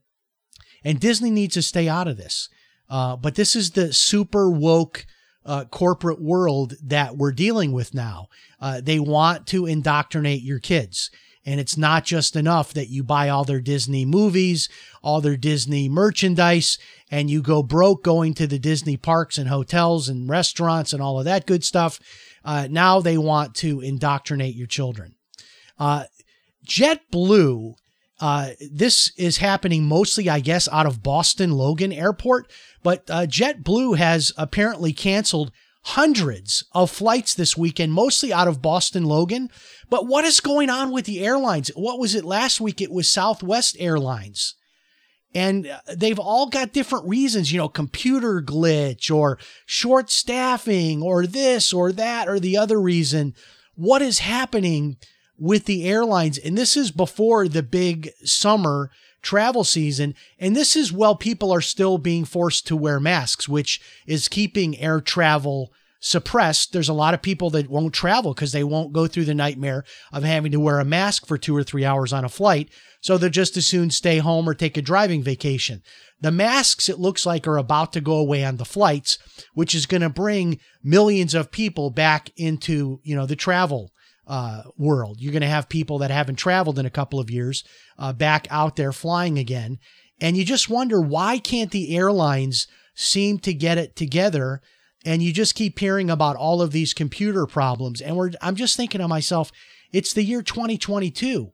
And 0.84 1.00
Disney 1.00 1.30
needs 1.30 1.54
to 1.54 1.62
stay 1.62 1.88
out 1.88 2.08
of 2.08 2.16
this. 2.16 2.48
Uh, 2.88 3.16
but 3.16 3.34
this 3.34 3.54
is 3.54 3.72
the 3.72 3.92
super 3.92 4.50
woke 4.50 5.06
uh, 5.48 5.64
corporate 5.64 6.20
world 6.20 6.74
that 6.82 7.16
we're 7.16 7.32
dealing 7.32 7.72
with 7.72 7.94
now. 7.94 8.28
Uh, 8.60 8.80
they 8.82 9.00
want 9.00 9.46
to 9.48 9.64
indoctrinate 9.66 10.42
your 10.42 10.58
kids. 10.58 11.10
And 11.46 11.58
it's 11.58 11.78
not 11.78 12.04
just 12.04 12.36
enough 12.36 12.74
that 12.74 12.90
you 12.90 13.02
buy 13.02 13.30
all 13.30 13.44
their 13.44 13.60
Disney 13.60 14.04
movies, 14.04 14.68
all 15.02 15.22
their 15.22 15.38
Disney 15.38 15.88
merchandise, 15.88 16.76
and 17.10 17.30
you 17.30 17.40
go 17.40 17.62
broke 17.62 18.04
going 18.04 18.34
to 18.34 18.46
the 18.46 18.58
Disney 18.58 18.98
parks 18.98 19.38
and 19.38 19.48
hotels 19.48 20.10
and 20.10 20.28
restaurants 20.28 20.92
and 20.92 21.00
all 21.00 21.18
of 21.18 21.24
that 21.24 21.46
good 21.46 21.64
stuff. 21.64 21.98
Uh, 22.44 22.68
now 22.70 23.00
they 23.00 23.16
want 23.16 23.54
to 23.54 23.80
indoctrinate 23.80 24.54
your 24.54 24.66
children. 24.66 25.14
Uh, 25.78 26.04
JetBlue, 26.66 27.74
uh, 28.20 28.50
this 28.70 29.12
is 29.16 29.38
happening 29.38 29.84
mostly, 29.84 30.28
I 30.28 30.40
guess, 30.40 30.68
out 30.70 30.86
of 30.86 31.02
Boston 31.02 31.52
Logan 31.52 31.92
Airport, 31.92 32.50
but 32.82 33.08
uh, 33.08 33.26
JetBlue 33.26 33.96
has 33.96 34.32
apparently 34.36 34.92
canceled 34.92 35.52
hundreds 35.84 36.64
of 36.72 36.90
flights 36.90 37.34
this 37.34 37.56
weekend, 37.56 37.92
mostly 37.92 38.32
out 38.32 38.48
of 38.48 38.60
Boston 38.60 39.04
Logan. 39.04 39.48
But 39.88 40.06
what 40.06 40.24
is 40.24 40.40
going 40.40 40.68
on 40.68 40.90
with 40.90 41.06
the 41.06 41.24
airlines? 41.24 41.70
What 41.74 41.98
was 41.98 42.14
it 42.14 42.24
last 42.24 42.60
week? 42.60 42.80
It 42.80 42.90
was 42.90 43.08
Southwest 43.08 43.76
Airlines. 43.78 44.54
And 45.34 45.66
uh, 45.66 45.78
they've 45.94 46.18
all 46.18 46.48
got 46.48 46.72
different 46.72 47.06
reasons, 47.06 47.52
you 47.52 47.58
know, 47.58 47.68
computer 47.68 48.42
glitch 48.42 49.14
or 49.14 49.38
short 49.66 50.10
staffing 50.10 51.02
or 51.02 51.26
this 51.26 51.72
or 51.72 51.92
that 51.92 52.28
or 52.28 52.40
the 52.40 52.56
other 52.56 52.80
reason. 52.80 53.34
What 53.74 54.02
is 54.02 54.20
happening 54.20 54.96
with 55.38 55.64
the 55.64 55.88
airlines? 55.88 56.38
And 56.38 56.56
this 56.56 56.76
is 56.76 56.90
before 56.90 57.48
the 57.48 57.62
big 57.62 58.10
summer 58.24 58.90
travel 59.22 59.64
season. 59.64 60.14
And 60.38 60.54
this 60.54 60.76
is 60.76 60.92
while 60.92 61.16
people 61.16 61.52
are 61.52 61.60
still 61.60 61.98
being 61.98 62.24
forced 62.24 62.66
to 62.68 62.76
wear 62.76 63.00
masks, 63.00 63.48
which 63.48 63.80
is 64.06 64.28
keeping 64.28 64.78
air 64.78 65.00
travel 65.00 65.72
suppressed. 66.00 66.72
There's 66.72 66.88
a 66.88 66.94
lot 66.94 67.14
of 67.14 67.22
people 67.22 67.50
that 67.50 67.68
won't 67.68 67.94
travel 67.94 68.32
because 68.32 68.52
they 68.52 68.64
won't 68.64 68.92
go 68.92 69.06
through 69.06 69.24
the 69.24 69.34
nightmare 69.34 69.84
of 70.12 70.22
having 70.22 70.52
to 70.52 70.60
wear 70.60 70.78
a 70.78 70.84
mask 70.84 71.26
for 71.26 71.36
two 71.36 71.56
or 71.56 71.64
three 71.64 71.84
hours 71.84 72.12
on 72.12 72.24
a 72.24 72.28
flight. 72.28 72.70
So 73.00 73.16
they'll 73.16 73.30
just 73.30 73.56
as 73.56 73.66
soon 73.66 73.90
stay 73.90 74.18
home 74.18 74.48
or 74.48 74.54
take 74.54 74.76
a 74.76 74.82
driving 74.82 75.22
vacation. 75.22 75.82
The 76.20 76.30
masks, 76.30 76.88
it 76.88 76.98
looks 76.98 77.24
like, 77.24 77.46
are 77.46 77.58
about 77.58 77.92
to 77.92 78.00
go 78.00 78.16
away 78.16 78.44
on 78.44 78.56
the 78.56 78.64
flights, 78.64 79.18
which 79.54 79.74
is 79.74 79.86
going 79.86 80.00
to 80.00 80.08
bring 80.08 80.58
millions 80.82 81.34
of 81.34 81.52
people 81.52 81.90
back 81.90 82.30
into, 82.36 83.00
you 83.02 83.14
know, 83.14 83.26
the 83.26 83.36
travel 83.36 83.92
uh, 84.28 84.62
world. 84.76 85.20
You're 85.20 85.32
going 85.32 85.42
to 85.42 85.48
have 85.48 85.68
people 85.68 85.98
that 85.98 86.10
haven't 86.10 86.36
traveled 86.36 86.78
in 86.78 86.86
a 86.86 86.90
couple 86.90 87.18
of 87.18 87.30
years 87.30 87.64
uh, 87.98 88.12
back 88.12 88.46
out 88.50 88.76
there 88.76 88.92
flying 88.92 89.38
again. 89.38 89.78
And 90.20 90.36
you 90.36 90.44
just 90.44 90.68
wonder 90.68 91.00
why 91.00 91.38
can't 91.38 91.70
the 91.70 91.96
airlines 91.96 92.66
seem 92.94 93.38
to 93.40 93.54
get 93.54 93.78
it 93.78 93.96
together? 93.96 94.60
And 95.04 95.22
you 95.22 95.32
just 95.32 95.54
keep 95.54 95.78
hearing 95.78 96.10
about 96.10 96.36
all 96.36 96.60
of 96.60 96.72
these 96.72 96.92
computer 96.92 97.46
problems. 97.46 98.00
And 98.00 98.16
we're, 98.16 98.32
I'm 98.42 98.56
just 98.56 98.76
thinking 98.76 99.00
to 99.00 99.08
myself, 99.08 99.50
it's 99.92 100.12
the 100.12 100.24
year 100.24 100.42
2022. 100.42 101.52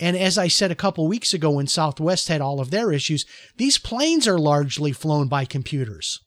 And 0.00 0.16
as 0.16 0.38
I 0.38 0.48
said 0.48 0.70
a 0.70 0.76
couple 0.76 1.06
weeks 1.06 1.34
ago 1.34 1.52
when 1.52 1.66
Southwest 1.66 2.28
had 2.28 2.40
all 2.40 2.60
of 2.60 2.70
their 2.70 2.92
issues, 2.92 3.26
these 3.56 3.78
planes 3.78 4.26
are 4.26 4.38
largely 4.38 4.92
flown 4.92 5.28
by 5.28 5.44
computers. 5.44 6.20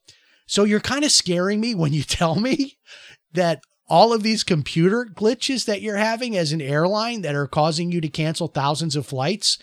So 0.46 0.64
you're 0.64 0.80
kind 0.80 1.04
of 1.04 1.10
scaring 1.10 1.60
me 1.60 1.74
when 1.74 1.92
you 1.92 2.02
tell 2.02 2.36
me 2.36 2.78
that 3.32 3.62
all 3.92 4.14
of 4.14 4.22
these 4.22 4.42
computer 4.42 5.04
glitches 5.04 5.66
that 5.66 5.82
you're 5.82 5.98
having 5.98 6.34
as 6.34 6.50
an 6.50 6.62
airline 6.62 7.20
that 7.20 7.34
are 7.34 7.46
causing 7.46 7.92
you 7.92 8.00
to 8.00 8.08
cancel 8.08 8.48
thousands 8.48 8.96
of 8.96 9.04
flights. 9.04 9.58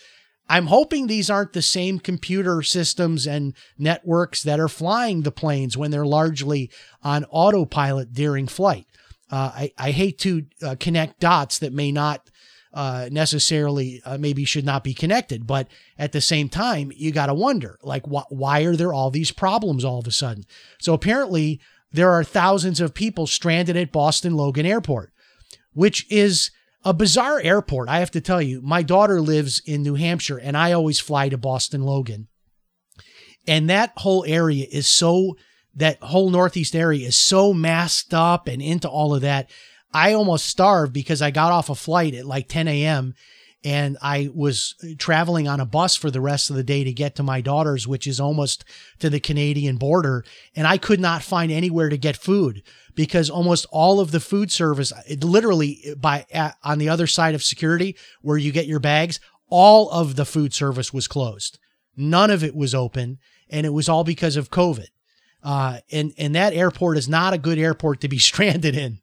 I'm 0.48 0.68
hoping 0.68 1.08
these 1.08 1.32
aren't 1.32 1.54
the 1.54 1.63
same 1.63 1.98
computer 1.98 2.62
systems 2.62 3.26
and 3.26 3.56
networks 3.80 4.44
that 4.44 4.60
are 4.60 4.68
flying 4.68 5.24
the 5.24 5.32
planes 5.32 5.76
when 5.76 5.89
they're 5.89 6.06
largely 6.06 6.70
on 7.02 7.26
autopilot 7.32 8.13
during 8.13 8.46
flight. 8.46 8.86
Uh, 9.32 9.52
I, 9.56 9.72
I 9.80 9.92
hate 9.92 10.20
to 10.20 10.46
uh, 10.62 10.76
connect 10.80 11.20
dots 11.20 11.58
that 11.58 11.74
may 11.74 11.92
not 11.92 12.30
uh, 12.72 13.10
necessarily 13.12 14.00
uh, 14.06 14.20
maybe 14.20 14.46
should 14.46 14.63
not 14.63 14.84
be 14.84 14.94
connected, 14.94 15.48
but 15.48 15.68
at 15.98 16.12
the 16.12 16.22
same 16.22 16.50
time, 16.50 16.92
you 16.96 17.12
got 17.12 17.28
to 17.28 17.34
wonder 17.34 17.80
like, 17.82 18.06
wh- 18.06 18.32
why 18.32 18.62
are 18.62 18.76
there 18.76 18.94
all 18.94 19.10
these 19.10 19.32
problems 19.32 19.84
all 19.84 19.98
of 19.98 20.06
a 20.06 20.12
sudden? 20.12 20.44
So 20.80 20.94
apparently, 20.94 21.60
there 21.91 22.12
are 22.12 22.23
thousands 22.23 22.80
of 22.80 22.93
people 22.93 23.28
stranded 23.28 23.75
at 23.75 23.91
Boston 23.91 24.36
Logan 24.36 24.65
Airport, 24.65 25.12
which 25.73 26.10
is 26.12 26.52
a 26.84 26.93
bizarre 26.93 27.39
airport. 27.41 27.89
I 27.89 27.99
have 27.99 28.12
to 28.12 28.21
tell 28.21 28.41
you, 28.41 28.62
my 28.62 28.84
daughter 28.84 29.21
lives 29.21 29.62
in 29.65 29.84
New 29.84 29.95
Hampshire 29.95 30.38
and 30.38 30.56
I 30.56 30.71
always 30.71 30.99
fly 30.99 31.30
to 31.30 31.38
Boston 31.38 31.82
Logan. 31.82 32.28
And 33.47 33.69
that 33.69 33.93
whole 33.97 34.23
area 34.28 34.65
is 34.71 34.88
so, 34.88 35.36
that 35.75 36.02
whole 36.02 36.30
Northeast 36.30 36.75
area 36.75 37.08
is 37.08 37.15
so 37.15 37.54
masked 37.54 38.13
up 38.13 38.47
and 38.47 38.62
into 38.62 38.88
all 38.88 39.15
of 39.15 39.21
that. 39.21 39.49
I 39.91 40.13
almost 40.13 40.45
starved 40.45 40.93
because 40.93 41.21
I 41.21 41.32
got 41.32 41.52
off 41.52 41.69
a 41.69 41.75
flight 41.75 42.13
at 42.13 42.25
like 42.25 42.47
10 42.47 42.67
a.m 42.67 43.15
and 43.63 43.98
I 44.02 44.30
was 44.34 44.76
traveling 44.98 45.48
on 45.48 45.60
a 45.60 45.65
bus 45.65 45.95
for 45.95 46.10
the 46.10 46.22
rest 46.22 46.50
of 46.50 46.56
the 46.56 46.63
day 46.63 46.84
to 46.86 46.93
get 46.93 47.15
to 47.15 47.24
my 47.24 47.41
daughter's, 47.41 47.88
which 47.88 48.08
is 48.08 48.19
almost 48.19 48.63
to 49.00 49.10
the 49.10 49.19
Canadian 49.19 49.76
border. 49.76 50.24
And 50.56 50.65
I 50.65 50.78
could 50.78 51.00
not 51.00 51.24
find 51.24 51.52
anywhere 51.52 51.89
to 51.89 51.98
get 51.98 52.15
food 52.15 52.63
because 52.95 53.30
almost 53.30 53.65
all 53.69 54.00
of 54.00 54.12
the 54.12 54.22
food 54.22 54.52
service, 54.52 54.93
literally 55.22 55.93
by 55.98 56.26
on 56.63 56.80
the 56.80 56.89
other 56.89 57.08
side 57.08 57.36
of 57.36 57.43
security 57.43 57.98
where 58.22 58.38
you 58.38 58.52
get 58.52 58.65
your 58.67 58.80
bags, 58.80 59.19
all 59.50 59.89
of 59.89 60.15
the 60.15 60.26
food 60.26 60.54
service 60.54 60.93
was 60.93 61.08
closed. 61.08 61.60
None 61.98 62.32
of 62.32 62.43
it 62.43 62.56
was 62.56 62.74
open, 62.74 63.17
and 63.50 63.65
it 63.65 63.74
was 63.74 63.89
all 63.89 64.06
because 64.06 64.38
of 64.38 64.52
COVID. 64.52 64.88
Uh, 65.43 65.80
and 65.91 66.13
and 66.17 66.36
that 66.36 66.54
airport 66.54 66.98
is 66.98 67.10
not 67.10 67.34
a 67.34 67.38
good 67.38 67.58
airport 67.58 68.00
to 68.02 68.08
be 68.08 68.19
stranded 68.19 68.76
in 68.76 69.00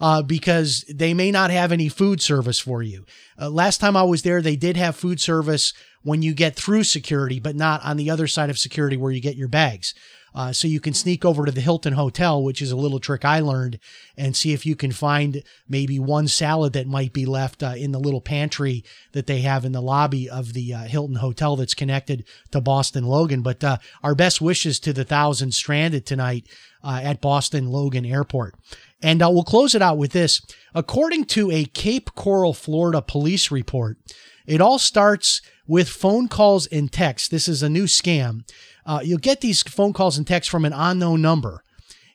uh, 0.00 0.22
because 0.22 0.84
they 0.88 1.14
may 1.14 1.30
not 1.30 1.50
have 1.50 1.72
any 1.72 1.88
food 1.88 2.20
service 2.20 2.58
for 2.58 2.82
you. 2.82 3.04
Uh, 3.40 3.50
last 3.50 3.78
time 3.78 3.96
I 3.96 4.02
was 4.02 4.22
there, 4.22 4.42
they 4.42 4.56
did 4.56 4.76
have 4.76 4.96
food 4.96 5.20
service 5.20 5.72
when 6.02 6.22
you 6.22 6.34
get 6.34 6.56
through 6.56 6.84
security, 6.84 7.40
but 7.40 7.56
not 7.56 7.84
on 7.84 7.96
the 7.96 8.10
other 8.10 8.26
side 8.26 8.50
of 8.50 8.58
security 8.58 8.96
where 8.96 9.12
you 9.12 9.20
get 9.20 9.36
your 9.36 9.48
bags. 9.48 9.94
Uh, 10.34 10.52
so 10.52 10.68
you 10.68 10.78
can 10.78 10.94
sneak 10.94 11.24
over 11.24 11.44
to 11.44 11.52
the 11.52 11.60
Hilton 11.60 11.94
Hotel, 11.94 12.42
which 12.42 12.62
is 12.62 12.70
a 12.70 12.76
little 12.76 13.00
trick 13.00 13.24
I 13.24 13.40
learned, 13.40 13.78
and 14.16 14.36
see 14.36 14.52
if 14.52 14.66
you 14.66 14.76
can 14.76 14.92
find 14.92 15.42
maybe 15.68 15.98
one 15.98 16.28
salad 16.28 16.74
that 16.74 16.86
might 16.86 17.12
be 17.12 17.26
left 17.26 17.62
uh, 17.62 17.74
in 17.76 17.92
the 17.92 17.98
little 17.98 18.20
pantry 18.20 18.84
that 19.12 19.26
they 19.26 19.40
have 19.40 19.64
in 19.64 19.72
the 19.72 19.82
lobby 19.82 20.28
of 20.28 20.52
the 20.52 20.74
uh, 20.74 20.82
Hilton 20.84 21.16
Hotel 21.16 21.56
that's 21.56 21.74
connected 21.74 22.24
to 22.52 22.60
Boston 22.60 23.04
Logan. 23.04 23.42
But 23.42 23.64
uh, 23.64 23.78
our 24.02 24.14
best 24.14 24.40
wishes 24.40 24.78
to 24.80 24.92
the 24.92 25.04
thousands 25.04 25.56
stranded 25.56 26.06
tonight 26.06 26.46
uh, 26.84 27.00
at 27.02 27.20
Boston 27.20 27.68
Logan 27.68 28.06
Airport. 28.06 28.54
And 29.00 29.22
uh, 29.22 29.30
we'll 29.30 29.44
close 29.44 29.74
it 29.74 29.82
out 29.82 29.98
with 29.98 30.12
this. 30.12 30.40
According 30.74 31.26
to 31.26 31.50
a 31.50 31.64
Cape 31.66 32.14
Coral, 32.14 32.54
Florida 32.54 33.00
police 33.00 33.50
report, 33.50 33.98
it 34.46 34.60
all 34.60 34.78
starts 34.78 35.40
with 35.66 35.88
phone 35.88 36.28
calls 36.28 36.66
and 36.66 36.90
texts. 36.90 37.28
This 37.28 37.48
is 37.48 37.62
a 37.62 37.68
new 37.68 37.84
scam. 37.84 38.48
Uh, 38.84 39.00
you'll 39.04 39.18
get 39.18 39.40
these 39.40 39.62
phone 39.62 39.92
calls 39.92 40.16
and 40.16 40.26
texts 40.26 40.50
from 40.50 40.64
an 40.64 40.72
unknown 40.72 41.22
number. 41.22 41.62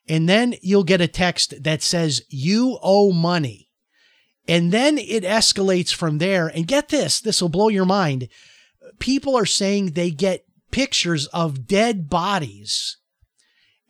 And 0.09 0.27
then 0.27 0.55
you'll 0.61 0.83
get 0.83 0.99
a 0.99 1.07
text 1.07 1.63
that 1.63 1.81
says, 1.81 2.23
You 2.29 2.79
owe 2.81 3.13
money. 3.13 3.69
And 4.47 4.73
then 4.73 4.97
it 4.97 5.23
escalates 5.23 5.93
from 5.93 6.17
there. 6.17 6.47
And 6.47 6.67
get 6.67 6.89
this 6.89 7.21
this 7.21 7.41
will 7.41 7.49
blow 7.49 7.69
your 7.69 7.85
mind. 7.85 8.27
People 8.99 9.37
are 9.37 9.45
saying 9.45 9.91
they 9.91 10.11
get 10.11 10.45
pictures 10.71 11.27
of 11.27 11.67
dead 11.67 12.09
bodies 12.09 12.97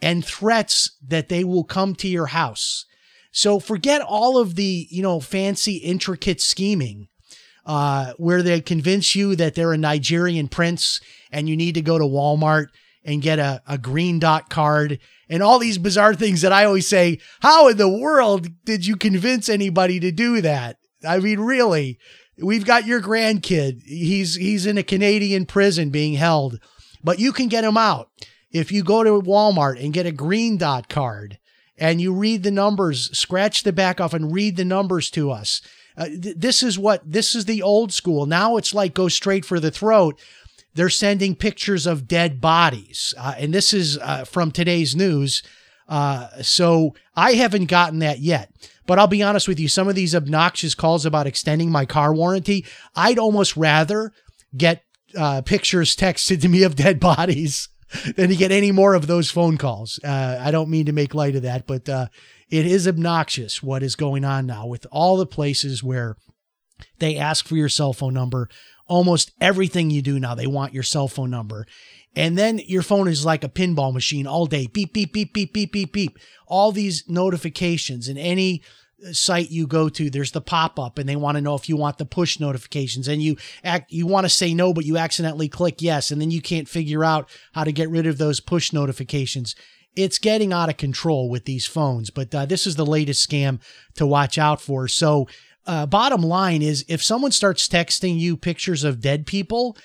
and 0.03 0.25
threats 0.25 0.97
that 1.07 1.29
they 1.29 1.45
will 1.45 1.63
come 1.63 1.95
to 1.95 2.09
your 2.09 2.27
house. 2.27 2.85
So 3.31 3.59
forget 3.59 4.01
all 4.01 4.37
of 4.37 4.55
the, 4.55 4.85
you 4.91 5.01
know, 5.01 5.21
fancy, 5.21 5.77
intricate 5.77 6.41
scheming 6.41 7.07
uh, 7.65 8.11
where 8.17 8.43
they 8.43 8.59
convince 8.59 9.15
you 9.15 9.35
that 9.37 9.55
they're 9.55 9.71
a 9.71 9.77
Nigerian 9.77 10.49
prince 10.49 10.99
and 11.31 11.47
you 11.47 11.55
need 11.55 11.75
to 11.75 11.81
go 11.81 11.97
to 11.97 12.03
Walmart 12.03 12.67
and 13.05 13.21
get 13.21 13.39
a, 13.39 13.61
a 13.65 13.77
green 13.77 14.19
dot 14.19 14.49
card 14.49 14.99
and 15.29 15.41
all 15.41 15.57
these 15.57 15.77
bizarre 15.77 16.13
things 16.13 16.41
that 16.41 16.51
I 16.51 16.65
always 16.65 16.87
say, 16.87 17.19
how 17.39 17.69
in 17.69 17.77
the 17.77 17.89
world 17.89 18.49
did 18.65 18.85
you 18.85 18.97
convince 18.97 19.47
anybody 19.47 20.01
to 20.01 20.11
do 20.11 20.41
that? 20.41 20.77
I 21.07 21.19
mean, 21.19 21.39
really, 21.39 21.97
we've 22.37 22.65
got 22.65 22.85
your 22.85 23.01
grandkid. 23.01 23.81
He's 23.83 24.35
he's 24.35 24.65
in 24.65 24.77
a 24.77 24.83
Canadian 24.83 25.45
prison 25.45 25.89
being 25.89 26.13
held, 26.13 26.59
but 27.03 27.19
you 27.19 27.31
can 27.31 27.47
get 27.47 27.63
him 27.63 27.77
out 27.77 28.09
if 28.53 28.71
you 28.71 28.83
go 28.83 29.03
to 29.03 29.21
Walmart 29.21 29.83
and 29.83 29.91
get 29.91 30.05
a 30.05 30.11
green 30.11 30.57
dot 30.57 30.87
card 30.87 31.39
and 31.77 31.99
you 31.99 32.13
read 32.13 32.43
the 32.43 32.51
numbers, 32.51 33.09
scratch 33.17 33.63
the 33.63 33.73
back 33.73 33.99
off 33.99 34.13
and 34.13 34.31
read 34.31 34.55
the 34.55 34.63
numbers 34.63 35.09
to 35.09 35.31
us. 35.31 35.61
Uh, 35.97 36.05
th- 36.05 36.37
this 36.37 36.63
is 36.63 36.77
what 36.77 37.01
this 37.03 37.35
is 37.35 37.45
the 37.45 37.61
old 37.61 37.91
school. 37.91 38.25
Now 38.25 38.57
it's 38.57 38.73
like 38.73 38.93
go 38.93 39.09
straight 39.09 39.43
for 39.43 39.59
the 39.59 39.71
throat. 39.71 40.19
They're 40.75 40.89
sending 40.89 41.35
pictures 41.35 41.85
of 41.85 42.07
dead 42.07 42.39
bodies, 42.39 43.13
uh, 43.17 43.35
and 43.37 43.53
this 43.53 43.73
is 43.73 43.97
uh, 43.97 44.23
from 44.25 44.51
today's 44.51 44.95
news. 44.95 45.43
Uh, 45.87 46.29
so 46.41 46.95
I 47.15 47.33
haven't 47.33 47.65
gotten 47.65 47.99
that 47.99 48.19
yet. 48.19 48.51
But 48.85 48.97
I'll 48.97 49.07
be 49.07 49.21
honest 49.21 49.47
with 49.47 49.59
you, 49.59 49.67
some 49.67 49.87
of 49.87 49.95
these 49.95 50.15
obnoxious 50.15 50.73
calls 50.75 51.05
about 51.05 51.27
extending 51.27 51.71
my 51.71 51.85
car 51.85 52.13
warranty, 52.13 52.65
I'd 52.95 53.19
almost 53.19 53.55
rather 53.55 54.11
get 54.55 54.83
uh, 55.15 55.41
pictures 55.41 55.95
texted 55.95 56.41
to 56.41 56.49
me 56.49 56.63
of 56.63 56.75
dead 56.75 56.99
bodies 56.99 57.69
than 58.15 58.29
to 58.29 58.35
get 58.35 58.51
any 58.51 58.71
more 58.71 58.93
of 58.93 59.07
those 59.07 59.29
phone 59.29 59.57
calls. 59.57 59.99
Uh, 60.03 60.37
I 60.39 60.51
don't 60.51 60.69
mean 60.69 60.85
to 60.85 60.93
make 60.93 61.13
light 61.13 61.35
of 61.35 61.43
that, 61.43 61.67
but 61.67 61.87
uh, 61.87 62.07
it 62.49 62.65
is 62.65 62.87
obnoxious 62.87 63.61
what 63.61 63.83
is 63.83 63.95
going 63.95 64.25
on 64.25 64.45
now 64.45 64.65
with 64.65 64.85
all 64.91 65.17
the 65.17 65.25
places 65.25 65.83
where 65.83 66.15
they 66.99 67.17
ask 67.17 67.47
for 67.47 67.55
your 67.55 67.69
cell 67.69 67.93
phone 67.93 68.13
number. 68.13 68.49
Almost 68.87 69.31
everything 69.39 69.89
you 69.89 70.01
do 70.01 70.19
now, 70.19 70.35
they 70.35 70.47
want 70.47 70.73
your 70.73 70.83
cell 70.83 71.07
phone 71.07 71.29
number. 71.29 71.65
And 72.15 72.37
then 72.37 72.59
your 72.59 72.83
phone 72.83 73.07
is 73.07 73.25
like 73.25 73.43
a 73.43 73.49
pinball 73.49 73.93
machine 73.93 74.27
all 74.27 74.45
day. 74.45 74.67
Beep, 74.67 74.93
beep, 74.93 75.13
beep, 75.13 75.33
beep, 75.33 75.53
beep, 75.53 75.71
beep, 75.71 75.93
beep. 75.93 76.19
All 76.47 76.71
these 76.71 77.05
notifications 77.07 78.07
and 78.07 78.19
any 78.19 78.61
site 79.11 79.51
you 79.51 79.67
go 79.67 79.89
to 79.89 80.09
there's 80.09 80.31
the 80.31 80.41
pop-up 80.41 80.97
and 80.97 81.07
they 81.07 81.15
want 81.15 81.35
to 81.35 81.41
know 81.41 81.55
if 81.55 81.67
you 81.67 81.75
want 81.75 81.97
the 81.97 82.05
push 82.05 82.39
notifications 82.39 83.07
and 83.07 83.21
you 83.21 83.35
act 83.63 83.91
you 83.91 84.07
want 84.07 84.25
to 84.25 84.29
say 84.29 84.53
no 84.53 84.73
but 84.73 84.85
you 84.85 84.97
accidentally 84.97 85.49
click 85.49 85.81
yes 85.81 86.11
and 86.11 86.21
then 86.21 86.31
you 86.31 86.41
can't 86.41 86.69
figure 86.69 87.03
out 87.03 87.29
how 87.53 87.63
to 87.63 87.71
get 87.71 87.89
rid 87.89 88.05
of 88.05 88.17
those 88.17 88.39
push 88.39 88.71
notifications 88.71 89.55
it's 89.95 90.17
getting 90.17 90.53
out 90.53 90.69
of 90.69 90.77
control 90.77 91.29
with 91.29 91.45
these 91.45 91.65
phones 91.65 92.09
but 92.09 92.33
uh, 92.33 92.45
this 92.45 92.65
is 92.65 92.75
the 92.75 92.85
latest 92.85 93.27
scam 93.27 93.59
to 93.95 94.05
watch 94.05 94.37
out 94.37 94.61
for 94.61 94.87
so 94.87 95.27
uh, 95.65 95.85
bottom 95.85 96.21
line 96.21 96.61
is 96.61 96.85
if 96.87 97.01
someone 97.01 97.31
starts 97.31 97.67
texting 97.67 98.19
you 98.19 98.37
pictures 98.37 98.83
of 98.83 99.01
dead 99.01 99.25
people 99.25 99.77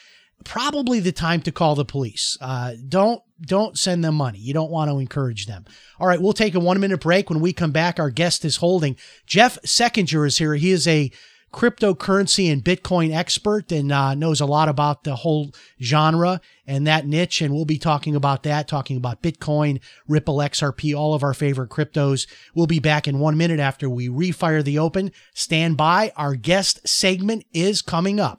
probably 0.45 1.01
the 1.01 1.13
time 1.13 1.41
to 1.43 1.53
call 1.53 1.75
the 1.75 1.85
police. 1.85 2.37
Uh, 2.41 2.75
don't 2.89 3.23
don't 3.41 3.79
send 3.79 4.05
them 4.05 4.17
money. 4.17 4.39
You 4.39 4.55
don't 4.55 4.71
want 4.71 4.91
to 4.91 4.99
encourage 4.99 5.47
them. 5.47 5.65
All 6.01 6.07
right, 6.07 6.21
we'll 6.21 6.33
take 6.33 6.55
a 6.55 6.61
one 6.61 6.81
minute 6.81 7.01
break. 7.01 7.31
When 7.31 7.41
we 7.41 7.53
come 7.53 7.73
back, 7.73 7.99
our 7.99 8.11
guest 8.11 8.45
is 8.45 8.57
holding 8.57 8.97
Jeff 9.27 9.61
Seckinger 9.63 10.27
is 10.27 10.39
here. 10.39 10.55
He 10.55 10.71
is 10.71 10.87
a 10.87 11.11
cryptocurrency 11.53 12.53
and 12.53 12.63
Bitcoin 12.63 13.15
expert 13.15 13.73
and 13.73 13.91
uh, 13.91 14.15
knows 14.15 14.41
a 14.41 14.47
lot 14.47 14.69
about 14.69 15.05
the 15.05 15.17
whole 15.17 15.53
genre 15.81 16.41
and 16.67 16.87
that 16.87 17.07
niche. 17.07 17.41
And 17.41 17.55
we'll 17.55 17.65
be 17.65 17.79
talking 17.79 18.15
about 18.15 18.43
that, 18.43 18.69
talking 18.69 18.97
about 18.97 19.23
Bitcoin, 19.23 19.81
Ripple, 20.07 20.39
XRP, 20.39 20.95
all 20.97 21.15
of 21.15 21.23
our 21.23 21.35
favorite 21.35 21.71
cryptos. 21.71 22.27
We'll 22.55 22.67
be 22.67 22.81
back 22.81 23.09
in 23.09 23.19
one 23.19 23.37
minute 23.37 23.61
after 23.61 23.89
we 23.89 24.09
refire 24.09 24.63
the 24.63 24.79
open. 24.79 25.11
Stand 25.35 25.77
by. 25.77 26.13
Our 26.17 26.35
guest 26.35 26.87
segment 26.87 27.47
is 27.53 27.83
coming 27.83 28.21
up. 28.21 28.37